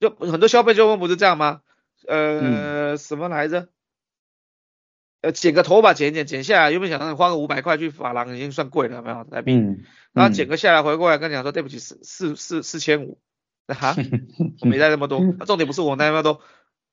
[0.01, 1.61] 就很多消费纠纷不是这样吗？
[2.09, 3.69] 呃，嗯、什么来着？
[5.21, 9.25] 呃，剪个头发剪一剪，剪下来，原本想让你花个五百块去发廊，已经算贵了，有没有？
[9.29, 13.19] 来宾、嗯，然后剪个下来，回过来跟你讲说，对不起，四四四四千五，
[13.67, 13.95] 哈，
[14.61, 16.41] 我没带那么多，啊、重点不是我带那么多，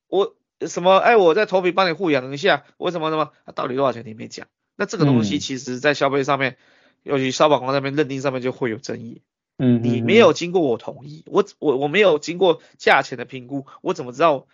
[0.07, 0.35] 我
[0.67, 0.97] 什么？
[0.97, 3.31] 哎，我在头皮帮你护养一下，为什么什么？
[3.45, 4.47] 啊、到底多少钱你没讲？
[4.75, 6.57] 那这个东西其实在消费上面，嗯、
[7.03, 9.23] 尤其消保官那边认定上面就会有争议。
[9.57, 14.47] 嗯，你没有经过我同意，我我我没有经过价钱的评估，我怎么知道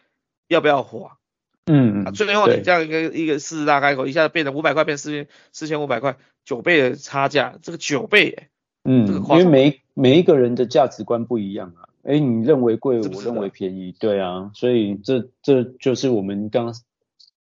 [0.47, 1.17] 要不要花？
[1.65, 8.49] 嗯嗯，最后你这样一个一个四大开口，一下子变成五百块变四千四千五百块，九倍的差价，这个九倍哎，
[8.83, 16.75] 嗯，这个因为每每一个人的价值观不一样啊，哎，你认为贵，我认为便宜，对啊，所以这这就是我们刚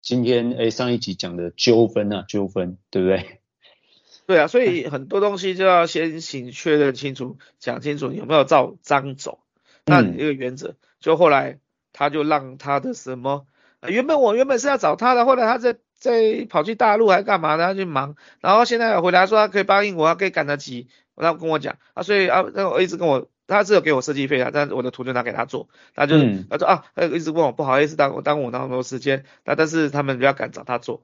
[0.01, 3.39] 今天哎上一集讲的纠纷啊，纠纷，对不对？
[4.27, 9.39] 对啊，所以很多东西就要先行确认清楚，讲清楚你有没有照章走。
[9.84, 11.57] 那你这个原则，嗯、就后来
[11.91, 13.47] 他就让他的什么，
[13.88, 17.67] 原本我原本是要找他的，后来他在在跑去大陆还干嘛呢？
[17.67, 26.17] 他去忙，然后现在回来说他可以答应我，他可以赶得及，然后跟我讲啊，所以啊，那我一直跟我，他是有给我设计费啊，但是我的图就拿给他做，他就
[26.50, 31.04] 他说啊，他一直问我不好意思耽误耽误我那么多时间，那但是他们比较敢找他做，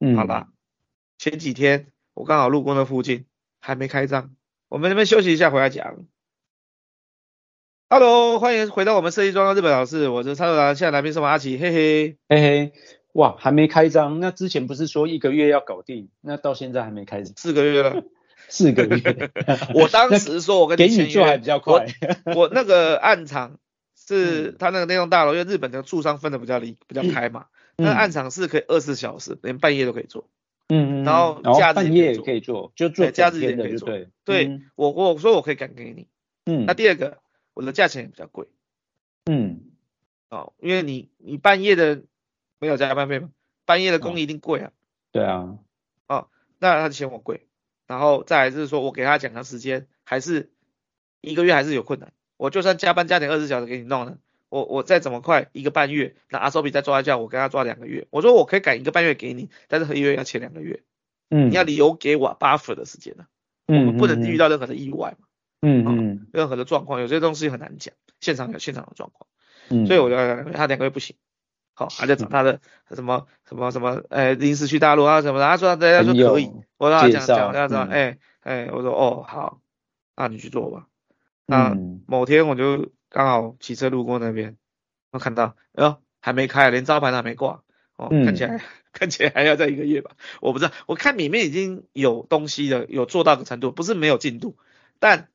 [0.00, 0.48] 嗯，好吧，
[1.18, 1.86] 前几天。
[2.14, 3.26] 我刚好路过那附近，
[3.60, 4.34] 还没开张，
[4.68, 5.98] 我们那边休息一下，回来讲。
[7.90, 12.18] Hello，欢迎回到我们设计装的日本老师，我是蔡总长，现在来宾是我阿奇，嘿嘿。
[12.28, 12.72] 嘿嘿，
[13.12, 18.04] 哇，还没开张，那之前不是说一个月要搞定，那到现在还没开始，四个月了，
[18.50, 19.30] 四个月，
[19.74, 21.86] 我当时说我跟你给你做还比较快，
[22.26, 23.56] 我，我那个暗场
[23.96, 27.46] 是他那个那栋大楼，因为日本的住商分的比较离比较开嘛，
[27.78, 30.28] 嗯、那暗场是可以二十四小时，连半夜都可以做。
[30.68, 33.88] 嗯嗯，然后假日也可以做，就做假日也可以做。
[33.88, 36.06] 对，对我我说我可以赶给你。
[36.44, 37.16] 嗯，那第二个，
[37.58, 38.46] 我的价钱也比较贵。
[39.24, 39.62] 嗯，
[40.30, 42.04] 哦，因为你你半夜的
[42.60, 43.30] 没有加班费吗？
[43.64, 44.70] 半夜的工一定贵啊。
[45.10, 45.58] 对啊。
[46.06, 46.28] 哦，
[46.60, 47.48] 那他嫌我贵，
[47.88, 50.52] 然后再来就是说我给他讲的时间，还是
[51.20, 52.12] 一个月还是有困难。
[52.36, 54.18] 我就算加班加点二十小时给你弄了。
[54.50, 58.06] 我我再怎么快一个半月，那阿手比再抓一下，我跟他抓两个月。
[58.10, 60.84] 我说我可以赶一个半月给你，但是合约要签两个月。
[61.28, 63.26] 嗯，你要留给我 buffer 的时间呢、啊？
[63.66, 65.27] 嗯，我们不能遇到任何的意外嘛。
[65.60, 69.26] 嗯嗯，任何的状况，有些东西很难讲，现场有现场的状况。
[69.70, 70.16] 嗯，所以我就
[70.52, 71.16] 他两个月不行。
[71.74, 79.60] 好，他就找他的什么什么什么，哎，临时去大陆啊什么的，他说他说可以，我让他讲讲，他说哎哎，我说哦好，
[80.16, 80.86] 那你去做吧。
[81.46, 82.90] 那某天我就。
[83.10, 84.58] 刚好骑车路过那边，
[85.12, 87.62] 我看到，哎呦，还没开，连招牌都还没挂，
[87.96, 88.60] 哦，看起来、嗯、
[88.92, 90.10] 看起来还要再一个月吧，
[90.42, 94.58] 我不知道，我看里面已经有东西了，有做到的程度，不是没有进度，
[94.98, 95.30] 但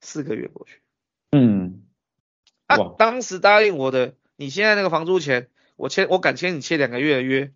[0.00, 0.80] 四个月过去，
[1.30, 1.84] 嗯，
[2.66, 7.52] 啊，当时答应我的，你现在那个房租钱，我签，我敢签你签两个月的约，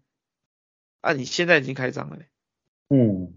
[1.00, 2.18] 啊，你现在已经开张了，
[2.88, 3.34] 嗯，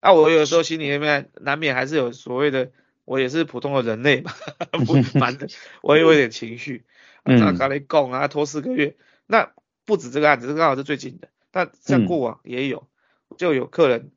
[0.00, 2.72] 啊，我有时候心里面难免还是有所谓的。
[3.04, 4.32] 我也是普通的人类嘛，
[4.86, 5.48] 不蛮的，
[5.82, 6.86] 我也有点情绪。
[7.24, 9.52] 那刚才讲啊，拖四个月，那
[9.84, 11.28] 不止这个案子，这个刚好是最近的。
[11.52, 12.88] 那像过往也有，
[13.36, 14.12] 就有客人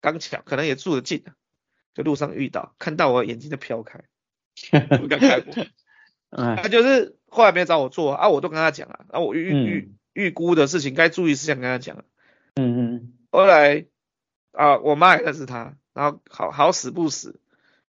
[0.00, 1.24] 刚巧可能也住得近，
[1.94, 4.00] 就路上遇到，看到我眼睛就飘开，
[4.98, 5.54] 不敢开过。
[6.30, 12.04] 他就是后来没找我做啊，我都跟他讲啊，啊我预预预估的事情该注意事项跟他讲了。
[12.54, 13.12] 嗯嗯。
[13.30, 13.86] 后来
[14.52, 17.40] 啊，我妈也认识他，然后好好死不死。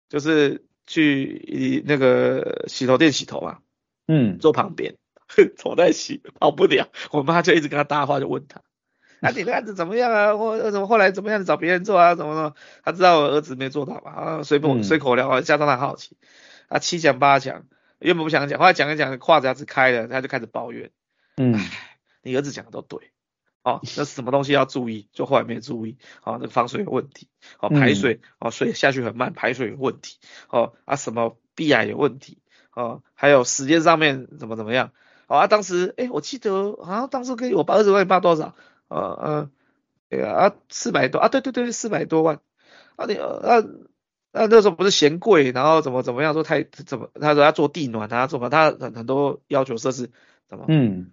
[0.10, 3.60] 就是去那个洗头店洗头嘛，
[4.08, 4.96] 嗯，坐旁边，
[5.58, 6.90] 坐在洗，跑不了。
[7.12, 8.62] 我妈就一直跟他搭话，就问他，
[9.22, 10.38] 啊，你的案子怎么样啊？
[10.38, 11.44] 或怎么后来怎么样？
[11.44, 12.16] 找别人做啊？
[12.16, 12.56] 怎么的？
[12.84, 14.12] 他知道我儿子没做到嘛？
[14.12, 16.18] 啊，随口随口聊啊，加上他好奇，
[16.68, 17.64] 啊，七讲八讲，
[18.00, 20.92] 原本不想讲，后来讲一讲，话匣子开了，他就开始抱怨，
[21.38, 23.12] 嗯，唉，你儿子讲的都对。
[23.64, 25.10] 哦，那什么东西要注意？
[25.12, 25.98] 就后来没注意。
[26.24, 27.28] 哦，那个防水有问题。
[27.60, 30.20] 哦，排水，哦，水下去很慢，排水有问题。
[30.48, 32.38] 哦，啊，什么壁癌有问题。
[32.74, 34.92] 哦，还有时间上面怎么怎么样。
[35.28, 38.56] 哦，啊，当时，哎，我记得好像，啊，当时给我爸儿子帮你爸多少？
[38.88, 39.50] 呃呃，
[40.10, 42.40] 对啊，啊，四百多啊，对对对，四百多万。
[42.96, 43.64] 啊，你啊，
[44.32, 47.10] 啊那时候不是嫌贵，然后怎么怎么样说太怎么？
[47.20, 50.12] 他说要做地暖啊，怎么他很很多要求设施，
[50.48, 50.66] 怎么？
[50.68, 51.12] 嗯，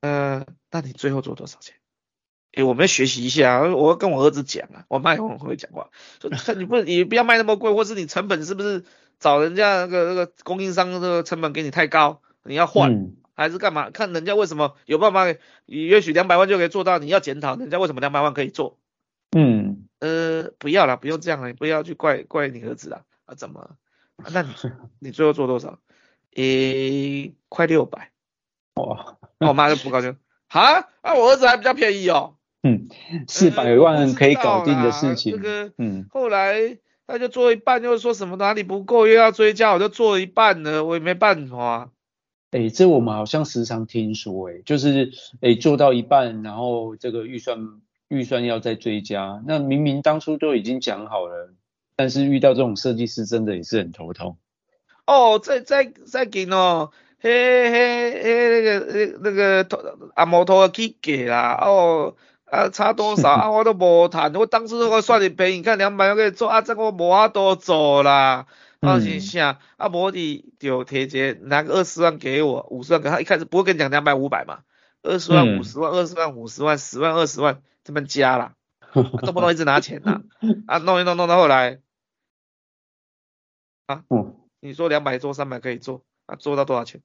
[0.00, 1.76] 呃，那你最后做多少钱？
[2.54, 5.88] 哎，我们要学习一下，我要跟我儿子讲啊，我妈也很会讲话，
[6.20, 8.84] 说你不你不要卖那么贵，或是你成本是不是
[9.18, 13.90] 找人家那个那个供应商那个成本给你太高，你要换、嗯、还是干嘛？
[13.90, 15.26] 看人家为什么有办法，
[15.66, 18.78] 也许两百万就可以做到，你要检讨人家为什么两百万可以做。
[19.34, 23.34] 嗯，呃，不要了，不用这样了，不要去怪怪你儿子了啊？
[23.34, 23.76] 怎么？
[24.16, 24.50] 啊、那你
[25.00, 25.78] 你最后做多少？
[26.36, 28.10] 诶，快六百。
[28.74, 30.16] 哇，那我妈就不高兴，
[30.48, 30.88] 哈？
[31.00, 32.36] 啊，我儿子还比较便宜哦。
[32.62, 32.88] 嗯，
[33.26, 35.36] 四百万可以搞定的事情。
[35.36, 41.90] 这个，嗯，后来他就做一半，又说什么哪里不够，又要追加，我就做一半呢，我也没办法。
[42.52, 47.58] 哎，这我们好像时常听说，哎，就是哎做到一半，然后这个预算
[48.08, 51.52] 预算要再追加，那明明当初都已经讲好了，
[51.96, 54.36] 但是遇到这种设计师真的也是很头痛。
[55.06, 59.78] 哦，再再再给哦，嘿嘿嘿，那个那那个头
[60.14, 62.14] 阿摩托去给啦，哦。
[62.52, 63.48] 啊，差多少啊？
[63.50, 68.46] 我都无谈，我当时我算你便宜，你看两百万可以做啊，这个我无法多做啦。
[68.82, 74.64] 放心下，啊，无你就贴钱拿个二十万给我，五十万给他，一开始不会跟你讲两百五百嘛，
[75.02, 78.56] 二十万五十万，二十万五十万，十万二十万，这么加啦。
[78.92, 80.20] 动不动一直拿钱呐，
[80.66, 81.80] 啊，弄一弄弄到后来，
[83.86, 87.00] 啊，嗯，你说两百做三百可以做，啊，做到多少钱？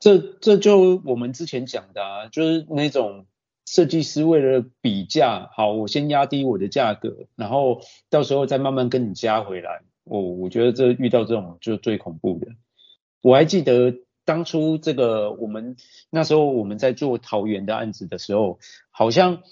[0.00, 3.26] 这这就我们之前讲的啊，就是那种
[3.64, 9.82] 设计师为了比价，好，我先压低我的价格，然后到时候再慢慢跟你加回来。
[10.10, 12.48] 我我觉得这遇到这种就最恐怖的。
[13.22, 13.94] 我还记得
[14.24, 15.76] 当初这个我们
[16.10, 18.58] 那时候我们在做桃园的案子的时候，
[18.90, 19.42] 好像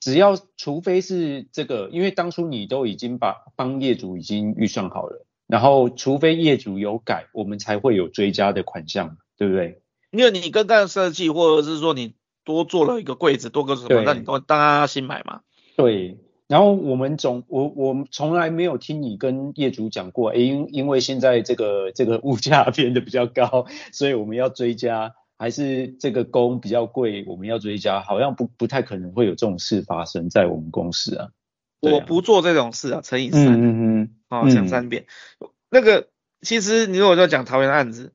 [0.00, 9.80] 只要除非是这个，因为当初你都已经把帮业主已经预算好了，然后除非业主有改，我们才会有追加的款项，对不对？
[10.10, 15.42] 因为你跟干设计，或者是说你多做了一个柜子，多个什么，那你都当然要新买嘛。
[15.76, 16.18] 对。
[16.50, 31.26] 然后我们总我我从来没有听你跟业主讲过，诶，因因为现在这个这个物价变得比较高， 所以我们要追加，还是这个工比较贵，我们要追加，好像不不太可能会有这种事发生在我们公司啊。
[31.26, 31.30] 啊
[31.78, 35.06] 我不做这种事啊，乘以三，嗯嗯嗯，好，讲三遍。
[35.38, 36.08] 嗯、那个
[36.42, 38.12] 其实你如果说讲桃园的案子。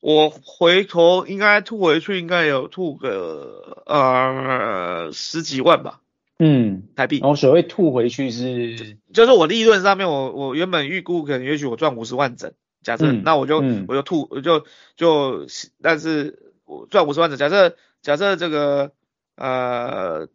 [0.00, 6.02] 我回头应该吐回去，应该有吐个呃十几万吧，
[6.38, 7.18] 嗯，台币。
[7.20, 14.64] 然后所谓吐回去是，就是我利润上面我，我我原本预估可能也许我赚五十万整，假设，嗯、那我就，嗯、我就吐，我就
[14.96, 15.46] 就，
[15.80, 18.92] 但是我赚五十万整，假设假设这个
[19.36, 20.28] 呃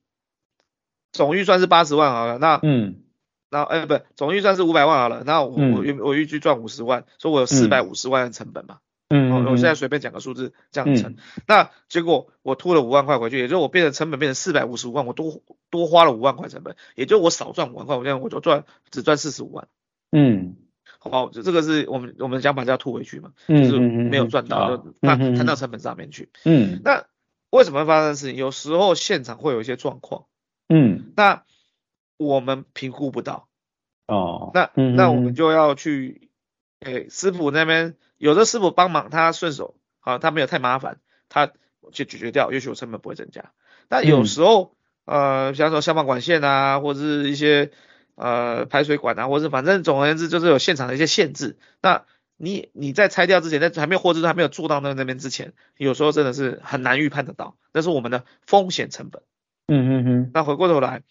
[1.12, 3.04] 总预算是八十万好了，那嗯，
[3.50, 8.78] 然后哎不，总预算是五百万好了，那我，嗯、我预我预计赚五十万，所以我有四百五十万的成本嘛。
[9.10, 15.42] 嗯嗯，我现在随便讲个数字这样乘，嗯、那结果我吐了五万块回去，也就是我变成成本变成四百五十五万，我多
[15.72, 19.68] 多花了五万块成本，也就我少赚五万块，我这样我就赚只赚四十五万。
[20.12, 20.58] 嗯，
[21.00, 26.30] 好，就这个是我们我们讲法叫吐回去嘛，嗯、就是没有赚到，就摊摊到成本上面去。
[26.46, 27.06] 嗯，那
[27.50, 28.36] 为什么会发生事情？
[28.36, 30.26] 有时候现场会有一些状况，
[30.68, 31.46] 嗯，那
[32.18, 33.48] 我们评估不到，
[34.06, 36.30] 哦，那那我们就要去
[36.80, 37.96] 给师傅那边。
[38.20, 41.00] 有的师傅帮忙，他顺手，好，他没有太麻烦，
[41.30, 41.48] 他
[41.92, 43.52] 就解决掉，也许我成本不会增加。
[43.88, 47.72] 但有时候，嗯、呃，像说消防管线啊，或者是一些
[48.16, 51.58] 呃排水管啊，或者反正总而言之，就是有现场的一些限制。
[51.82, 52.04] 那
[52.36, 59.24] 你你在拆掉之前，在还没有或者是还没有做到那那边之前，有时候真的是很难预判得到，那是我们的风险成本。
[59.68, 60.32] 嗯嗯嗯。
[60.34, 61.02] 那回过头来。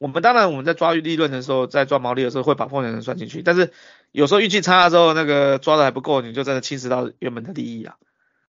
[0.00, 3.72] 我们当然我们在抓利润的时候，在抓毛利的时候会把风险算进去，但是
[4.12, 7.96] 有时候运气差的时候，那个抓的还不够，你就真的侵蚀到原本的利益啊。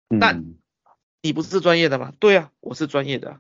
[0.08, 0.58] 那、嗯、
[1.22, 2.14] 你不是专业的吗？
[2.20, 3.39] 对啊，我是专业的，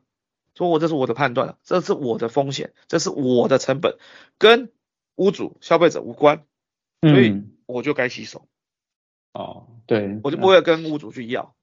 [0.55, 3.97] 所以我这是我的判断，这是我的风险，这是我的成本，
[4.37, 4.71] 跟
[5.15, 6.43] 屋主消费者无关，
[7.01, 8.47] 所以我就该洗手。
[9.33, 11.55] 嗯、哦，对，我就不会跟屋主去要。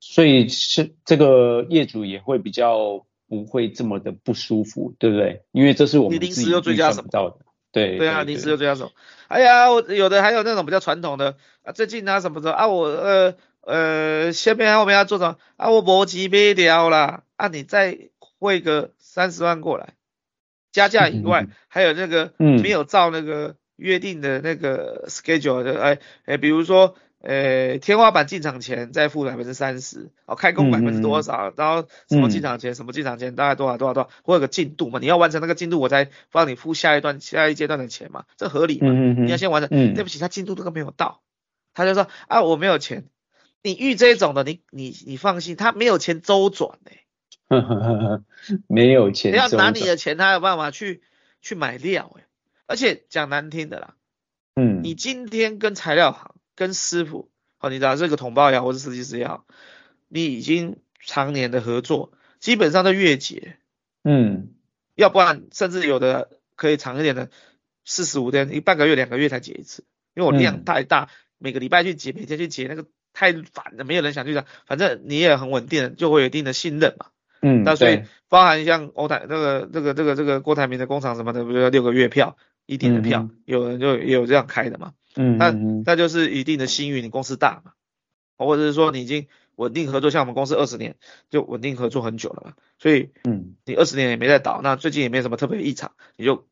[0.00, 3.04] 所以是这个业主也会比较。
[3.30, 5.44] 不会这么的不舒服，对不对？
[5.52, 7.44] 因为这是我们临时又追加什么到的，
[7.86, 8.90] 对对啊，临时就追加什么？
[9.28, 15.70] 哎呀，我有的还有那种比较传统的啊，最近啊什么的啊，我呃呃下面后面要做什么啊？
[15.70, 19.94] 我搏击没掉啦啊，你再汇个三十万过来，
[20.72, 26.96] 加价以外，嗯、 还有那个没有照那个约定的那个 schedule 的，哎哎，比如说。
[27.20, 38.92] 呃，天花板进场前再付百分之三十，哦，开工百分之多少，嗯、然后什么进场前，嗯、什么进场前大概多少多少多少，会有个进度嘛，你要完成那个进度，我才帮你付下一段下一阶段的钱嘛，这合理嘛？
[38.92, 41.20] 你要先完成，嗯、对不起，他进度都没有到，
[41.74, 43.08] 他就说啊，我没有钱，
[43.64, 47.04] 你遇这种的，你你你放心，他没有钱周转哎，
[48.68, 51.02] 没有钱，你要拿你的钱，他有办法去
[51.42, 52.26] 去买料哎，
[52.66, 53.94] 而且讲难听的啦，
[54.54, 56.36] 嗯，你今天跟材料行。
[56.58, 59.44] 跟师傅，好，你知道这个同胞也好，或者设计师也好，
[60.08, 63.56] 你已经常年的合作，基本上都月结，
[64.02, 64.48] 嗯，
[64.96, 67.30] 要不然甚至有的可以长一点的，
[67.84, 69.84] 四十五天，一半个月、两个月才结一次，
[70.16, 74.44] 因为我量太大，嗯、每个礼拜去结，每天去结，那个太烦了，没有人想去的。
[74.66, 77.06] 反正你也很稳定，就会有一定的信任嘛，
[77.40, 82.36] 嗯，那所以包含像欧台那个这个这个这个郭台铭的工厂什么的，不是六个月票
[82.66, 84.94] 一点的票，嗯、有人就也有这样开的嘛。
[85.20, 85.50] 嗯，那
[85.84, 87.72] 那就是一定的信誉，你公司大嘛，
[88.36, 90.94] 或者是说你已经稳定合作，像我们公司二十年
[91.28, 96.46] 就稳定合作很久了嘛，所以嗯，你二十年也没在倒，那最近也没什么特别异常，你就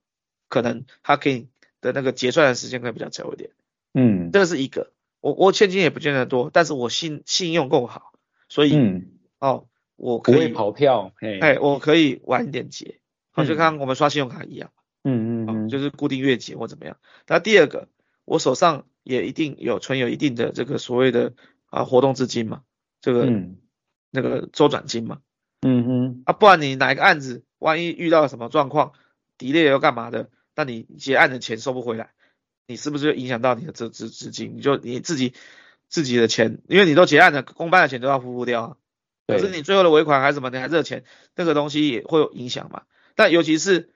[0.49, 1.47] 可能他可以
[1.81, 3.51] 的那个结算的时间可以比较久一点，
[3.95, 4.91] 嗯，这个是一个，
[5.21, 8.15] 我我现金也不见得多，但是我信信用够好，
[8.49, 9.07] 所以嗯，
[9.39, 12.99] 哦，我可以跑票，哎，我可以晚一点结，
[13.31, 14.73] 好，就跟我们刷信用卡一样，
[15.05, 16.97] 嗯嗯嗯，就是固定月结或怎么样，
[17.29, 17.87] 那第二个。
[18.27, 21.33] 我手上也一定有存有一定的这个所谓的
[21.71, 22.61] 啊活动资金嘛，
[23.01, 23.57] 这个、嗯、
[24.11, 25.21] 那个周转金嘛，
[25.63, 28.93] 嗯哼，啊不然你哪一个案子万一遇到了什么状况
[29.39, 32.11] ，delay 要干嘛的，那你结案的钱收不回来，
[32.67, 34.57] 你是不是就影响到你的资资资金？
[34.57, 35.33] 你就你自己
[35.89, 38.77] 自己的钱，因为你都结案了，公办的钱都要付不掉啊。
[39.29, 41.05] 可是你最后的尾款还是什么，你还是钱，
[41.35, 42.83] 那个东西也会有影响嘛。
[43.15, 43.91] 但尤其是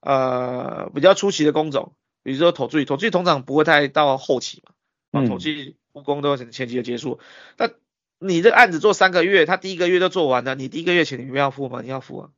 [0.00, 7.18] 呃比较初期的工种，比如说土水，土水通常不会太到后期嘛，啊，土水复工都前前期就结束。
[7.56, 7.70] 那
[8.18, 11.82] 你这个案子做三个月，他第一个月就做完了，你第一个月钱你不要付吗？
[11.82, 12.30] 你要付啊。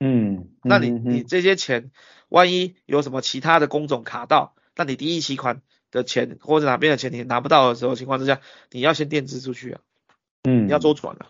[0.00, 1.90] 嗯，那你你这些钱，
[2.28, 9.80] 万一有什么其他的工种卡到，那你第一期款的钱或者哪边的钱你拿不到的时候情况之下，你要先垫资出去啊。
[10.44, 11.28] 嗯，你要周转啊。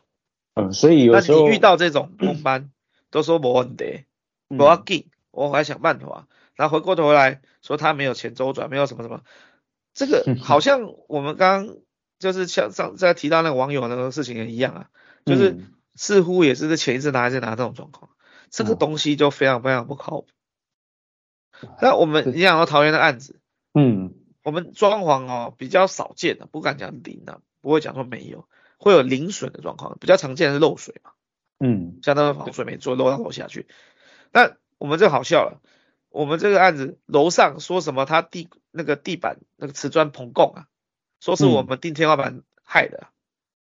[0.54, 2.70] 嗯，所以有时候那你遇到这种工班，
[3.10, 4.04] 都说没问题，
[4.48, 6.26] 不要紧，我还想办法。
[6.56, 9.22] 然后回过头来说他没有钱周转，没有什么什么，
[9.94, 11.76] 这个 好像我们刚刚
[12.18, 14.90] 就是像上在提到那个网友那个事情也一样啊，
[15.24, 15.58] 就是
[15.94, 18.10] 似乎也是这钱一直拿一直拿这种状况，
[18.50, 20.26] 这个东西就非常非常不靠谱。
[21.80, 23.40] 那我们你讲到桃园的案子，
[23.72, 28.48] 嗯，我们装潢哦比较少见的，不敢讲零的，不会讲说没有。
[28.78, 31.12] 会有零损的状况，比较常见的是漏水嘛，
[31.58, 33.66] 嗯，像那个防水没做漏到楼下去。
[34.32, 35.62] 那我们这好笑了，
[36.16, 40.66] 我们这个案子楼上说什么他地那个地板那个瓷砖膨共啊，
[41.20, 43.08] 说是我们钉天花板害的。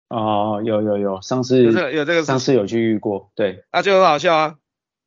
[0.06, 4.58] 嗯、哦，有有有，上次有这个有这个，上次有去遇过，对，那就很好笑啊。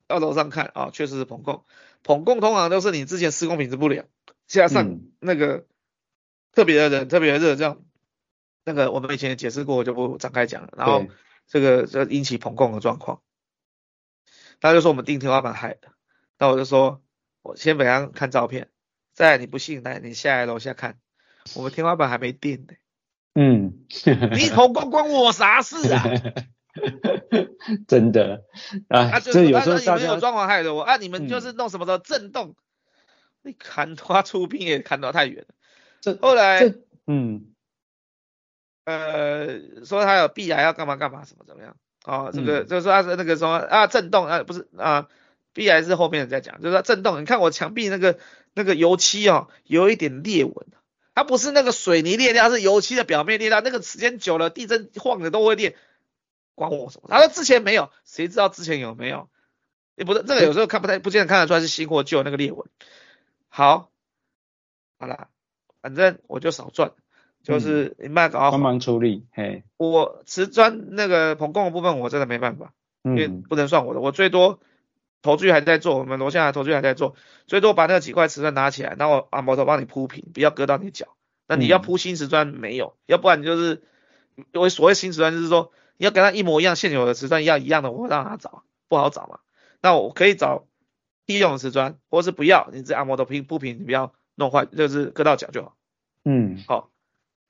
[0.08, 1.64] 到楼上看啊，确实是膨共，
[2.04, 4.06] 膨共通常都是你之前施工品质不良，
[4.46, 5.66] 加上那个
[6.52, 7.82] 特别的冷、特别的热这样。
[8.66, 10.74] 那个我们以前也解释过，我就不展开讲了。
[10.76, 11.06] 然后
[11.48, 13.22] 这个就引起膨共的状况，
[14.60, 15.94] 他就说我们钉天花板害的。
[16.38, 17.02] 那我就说，
[17.42, 18.70] 我先给他看照片，
[19.14, 20.98] 再来你不信来你下来楼下看，
[21.56, 22.74] 我们天花板还没定呢。
[23.34, 26.04] 嗯，你膨共关我啥事啊？
[27.88, 28.44] 真的
[28.90, 32.56] 啊，这有时候大家有装潢害的我啊，你们就是弄什么的震动，嗯、
[33.44, 35.56] 你砍他出兵也砍到太远了。
[36.02, 36.74] 这后来
[37.08, 37.48] 嗯。
[38.84, 41.78] 呃，说他有必然要干嘛干嘛什么怎么样？
[42.04, 45.08] 哦，这个、嗯、就是说他是那个什么啊震动啊不是啊，
[45.54, 47.22] 壁癌是后面在讲，就是它震动。
[47.22, 48.20] 你看我墙壁那个
[48.54, 50.54] 那个油漆哦，有一点裂纹，
[51.16, 53.62] 它不是那个水泥裂掉，是油漆的表面裂掉。
[53.62, 55.76] 那个时间久了，地震晃的都会裂，
[56.56, 57.08] 关我什么？
[57.10, 59.30] 他说之前没有，谁知道之前有没有？
[59.96, 62.66] 也不是这个有时候看不太不见得看得出来是新或旧那个裂纹。
[63.50, 63.90] 好，
[64.98, 65.28] 好啦，
[65.82, 66.94] 反正我就少赚。
[67.44, 69.26] 就是你慢搞，帮忙处理。
[69.32, 72.72] 嘿，我瓷砖那个膨共的部分，我真的没办法，
[73.04, 74.00] 因为不能算我的。
[74.00, 74.60] 我最多
[75.22, 77.16] 头具还在做，我们楼下的头具还在做，
[77.48, 81.16] 最多把那几块瓷砖拿起来，然后阿摩头帮你铺平，不要割到你脚。
[81.48, 82.98] 那你要铺新瓷砖没有？
[83.06, 83.84] 要不然你就是
[84.54, 89.40] 因为所谓新瓷砖，就是说你要跟它一模一样，现有的瓷砖一样一样的，我让他找不好找嘛。
[89.82, 90.68] 那我可以找
[91.26, 95.76] 地用的瓷砖，或是不要，你这按摩头铺铺平，你不要弄坏，就是割到脚就好。
[96.26, 96.90] 嗯，好。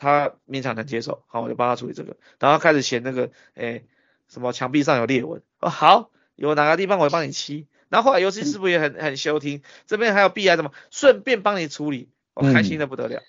[0.04, 2.18] 他勉强能接受，好，我就帮他处理这个。
[2.40, 3.84] 然后开始写那个，哎，
[4.28, 6.10] 什么墙壁上有裂纹，哦，好，
[6.42, 7.68] 有哪个地方我会帮你漆。
[7.90, 13.22] 然后后来油漆师傅也很很修听，这边还有壁癌什么，顺便帮你处理，我、哦、开心的不得了。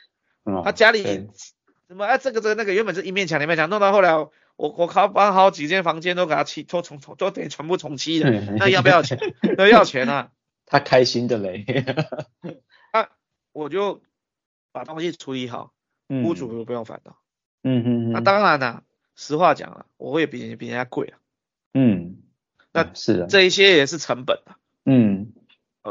[0.44, 1.02] 嗯、他家里
[1.88, 9.18] 什么啊，这个这个那个原本是一面墙两面墙，弄到后来我我靠，把好几间房间都给他漆，都重重都得全部重漆的，那要不要钱？
[9.58, 10.30] 那要钱啊。
[10.66, 11.64] 他开心的嘞。
[12.92, 13.10] 啊，
[13.52, 14.02] 我就
[14.72, 15.72] 把东西处理好。
[16.08, 17.16] 屋主都不用烦恼，
[17.62, 18.82] 嗯嗯嗯，那当然啦，
[19.16, 21.16] 实话讲了，我会比比人家贵啊，
[21.72, 22.21] 嗯，
[22.72, 25.32] 那是的，这一些也是成本啊，嗯，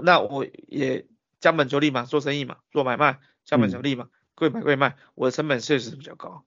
[0.04, 1.06] 那我也
[1.40, 6.44] 将本求利嘛，做生意嘛，做买卖将本求利嘛，贵、嗯、买贵卖，我的成本确实比较高，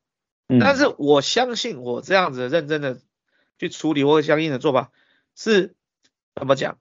[0.49, 3.01] 嗯，但是我相信我这样子认真的
[3.59, 4.91] 去处理或相应的做法
[5.35, 5.74] 是
[6.35, 6.78] 怎么讲，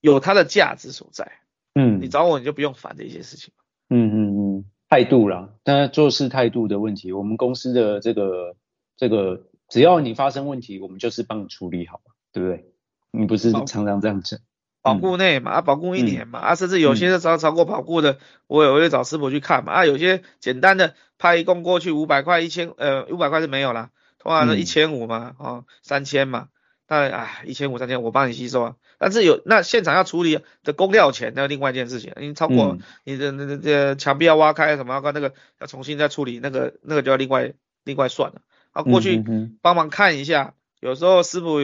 [0.00, 1.40] 有它的价值所在，
[1.74, 3.52] 嗯，你找我你就不用烦这一些事情，
[3.90, 4.64] 嗯嗯嗯。
[4.88, 7.10] 态度啦，当然做事态度的问题。
[7.10, 8.54] 我们公司的这个
[8.96, 12.00] 这个，只要你发生问题，我们就是帮你处理好，
[12.36, 12.66] 对不对？
[13.12, 14.38] 你不是常常这样讲？
[14.82, 26.48] 保固内嘛，啊，保固一年嘛，嗯、啊，甚至有些是超超过保固的，嗯、我也会找师傅去看嘛，啊，有些简单的拍一共过去五百块一千，呃，五百块是没有啦，通常是一千五嘛，哦，三千嘛，
[26.86, 28.76] 那哎，一千五三千我帮你吸收啊。
[28.98, 38.42] 但是有那现场要处理的工料钱，那另外一件事情，因为超过你的那那这墙壁要挖开什么，要那个要重新再处理，那个那个就要另外另外算了。
[38.72, 39.24] 啊，过去
[39.62, 41.60] 帮忙看一下，有时候师傅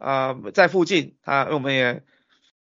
[0.00, 2.02] 啊、呃、在附近，他我们也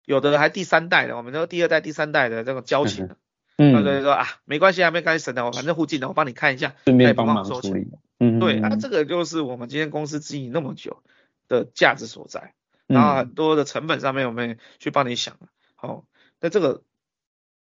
[0.04, 3.10] 有的还第三代的，我们都第二代、第三代的这种交情，
[3.58, 7.90] 嗯，所以说啊没关系啊，没关系，省的，我反正附近的我帮你看一下，顺便帮忙收钱。
[8.20, 11.04] 嗯，对，啊，这个就是我们今天公司经营那么久
[11.48, 12.54] 的价值所在。
[12.88, 15.36] 然后很多的成本上面，我们去帮你想，
[15.76, 16.06] 好，
[16.40, 16.84] 那这个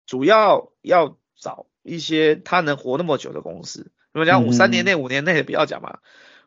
[0.05, 3.91] 主要要找一些他能活那么久的公司。
[4.13, 5.97] 你们讲五三年内、五年内不要讲嘛，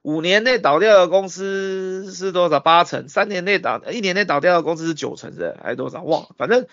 [0.02, 2.58] 五年内倒掉的公司是多少？
[2.60, 3.08] 八成。
[3.08, 6.02] 三年内倒，一年内倒掉的公司是九成的，还是多少？
[6.02, 6.66] 忘了， 反正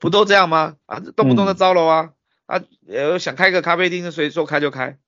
[0.00, 0.76] 不都这样吗？
[0.86, 2.12] 啊，动不动就招了啊！
[2.46, 4.98] 啊，呃想开个咖啡厅，谁说开就开。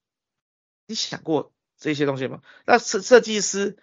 [0.87, 2.41] 你想过这些东西吗？
[2.65, 3.77] 那设设计师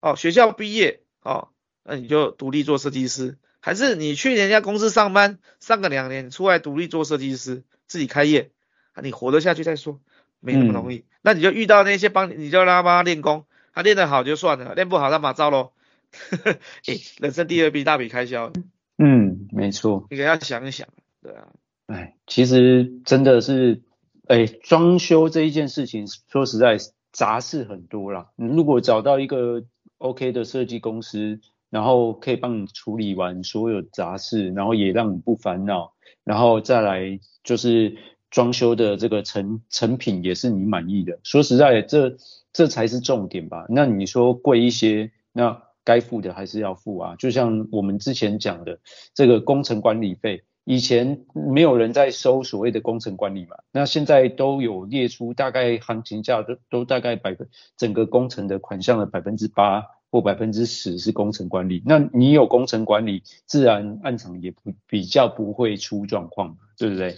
[0.00, 1.48] 哦，学校毕业哦，
[1.84, 8.50] 那你就独立做设计师，还是你去人家公司上班上个两年，出来独立做设计师，自己开业
[8.92, 9.02] 啊？
[9.02, 10.00] 你活得下去再说。
[10.40, 15.72] 没那么容易，嗯、那你就遇到那些帮你，你就让他帮他练功，他练得好就算了，练不好他马照喽。
[16.86, 18.52] 哎，人生第二笔大笔开销，
[18.96, 20.88] 嗯，没错，你给他想一想，
[21.22, 21.48] 对啊，
[21.88, 23.82] 哎，其实真的是，
[24.26, 26.78] 哎，装修这一件事情，说实在
[27.12, 28.28] 杂事很多啦。
[28.36, 29.64] 你如果找到一个
[29.98, 35.92] OK 的设计公司，然后可以帮你处理完所有杂事，然后也让你不烦恼，
[36.24, 37.96] 然后再来就是。
[38.30, 42.16] 装修的这个成成品也是你满意的，说实在，这
[42.52, 43.66] 这才是重点吧？
[43.68, 47.16] 那你说贵一些，那该付的还是要付啊。
[47.16, 48.80] 就像我们之前讲的，
[49.14, 67.14] 这个工程管理费，以前没有人在收所谓的工程管理嘛，那现在都有列出大概行情价都都大概百分整个工程的款项的百分之八或百分之十是工程管理，那你有工程管理，自然暗场也不比较不会出状况，对不对？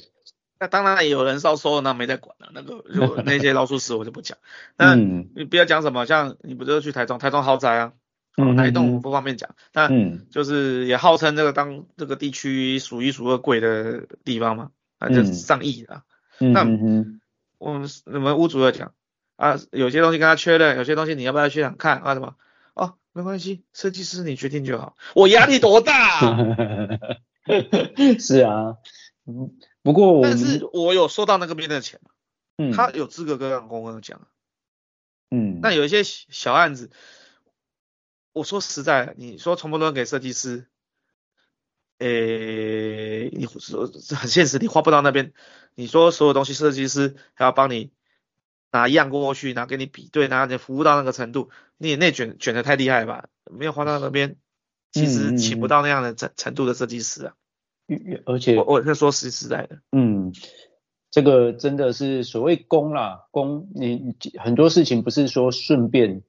[0.60, 2.50] 那当然也有人烧收了，那没在管了。
[2.52, 4.38] 那个如果那些老鼠屎我就不讲。
[4.76, 7.92] 那你不要讲什么，像你不是去台中，台中豪宅啊，
[8.36, 9.50] 嗯、哪一栋不方便讲。
[9.72, 9.88] 那
[10.30, 16.02] 就是也号称这个当这个地区数一数二贵的地方嘛，那就是上亿啊。
[16.40, 16.60] 嗯、那
[17.58, 18.92] 我们你们屋主要讲
[19.36, 22.34] 啊，有些东西跟他确认，有些东西你要不要去想看啊什么？
[22.74, 24.96] 哦，没关系，设计师你决定就好。
[25.14, 26.36] 我压力多大啊？
[28.18, 28.76] 是啊，
[29.24, 29.52] 嗯。
[29.88, 31.98] 不过我，但是我有收到那个边的钱，
[32.58, 34.28] 嗯，他有资格跟公公讲，
[35.30, 36.90] 嗯，那有一些小案子，
[38.34, 40.68] 我说实在，你说从不能给设计师，
[42.00, 45.32] 诶、欸，你说很现实，你花不到那边，
[45.74, 47.90] 你说所有东西设计师还要帮你
[48.70, 53.30] 拿样过去，拿给你比对，拿你服务到那个程度，你也内卷卷的太厉害吧？
[53.50, 54.36] 没有花到那边，
[54.92, 57.34] 其实请不到那样的程程度的设计师啊。
[58.26, 60.32] 而且我我是说实实在的，嗯，
[61.10, 66.22] 这个真的是所谓工啦，工你很多事情不是说顺便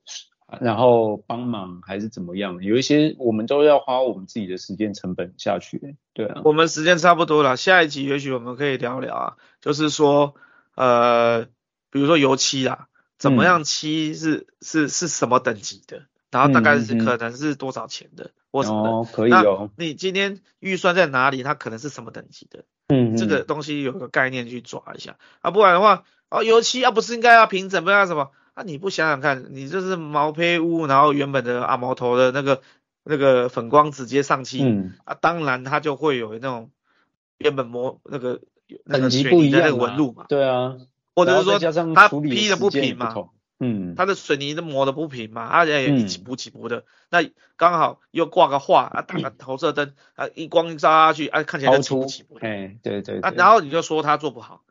[0.61, 6.41] 然后帮忙还是怎么样，有一些我们都要花我们自己的时间成本下去，对啊。
[6.43, 10.33] 我们时间差不多了，下一集也许我们可以聊聊啊，就是说
[10.75, 11.45] 呃，
[11.91, 12.87] 比如说油漆啊，
[13.17, 16.03] 怎么样漆是、嗯、是是什么等级的？
[16.31, 18.89] 然后大概是可能是多少钱的，或什么的。
[18.89, 19.69] 哦，可以哦。
[19.77, 21.43] 你今天预算在哪里？
[21.43, 22.63] 它可能是什么等级的？
[22.87, 28.63] 嗯，这个东西有个概念去抓一下啊，不然的话，哦，油漆啊不是应该要平整，不要什么啊？
[28.63, 32.61] 你不想想看，你这是毛坯屋，然后原本的阿毛头的那个
[33.03, 36.71] 那个粉光直接上漆，嗯啊，当然它就会有那种
[37.37, 38.41] 原本磨那个
[38.85, 40.25] 那个水泥的那个纹路嘛。
[40.27, 40.77] 对啊，
[41.15, 41.59] 或者是说
[41.93, 43.13] 它劈的不平嘛。
[43.59, 52.35] 嗯，它的水泥都磨得不平嘛，而且一起补起补的，嗯、那刚好又挂个画啊，打个投射灯啊，一光照下去啊，看起来就起不起补。
[52.39, 53.19] 哎，对对，对。
[53.19, 54.61] 啊，然后你就说他做不好，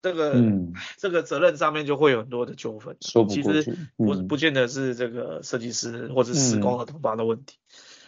[0.00, 2.96] 这个、嗯、这个责任上面就会有很多的纠纷。
[3.02, 3.42] 说不过去。
[3.42, 7.58] 其实不、嗯、不见得是这个设计师或者施工和同胞的问题。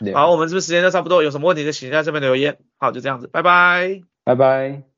[0.01, 1.22] 嗯、好，我们是不是时间就差不多？
[1.22, 2.59] 有什么问题就请在这边留言。
[2.78, 4.01] 好，就这样子，拜拜。
[4.24, 4.93] 拜拜。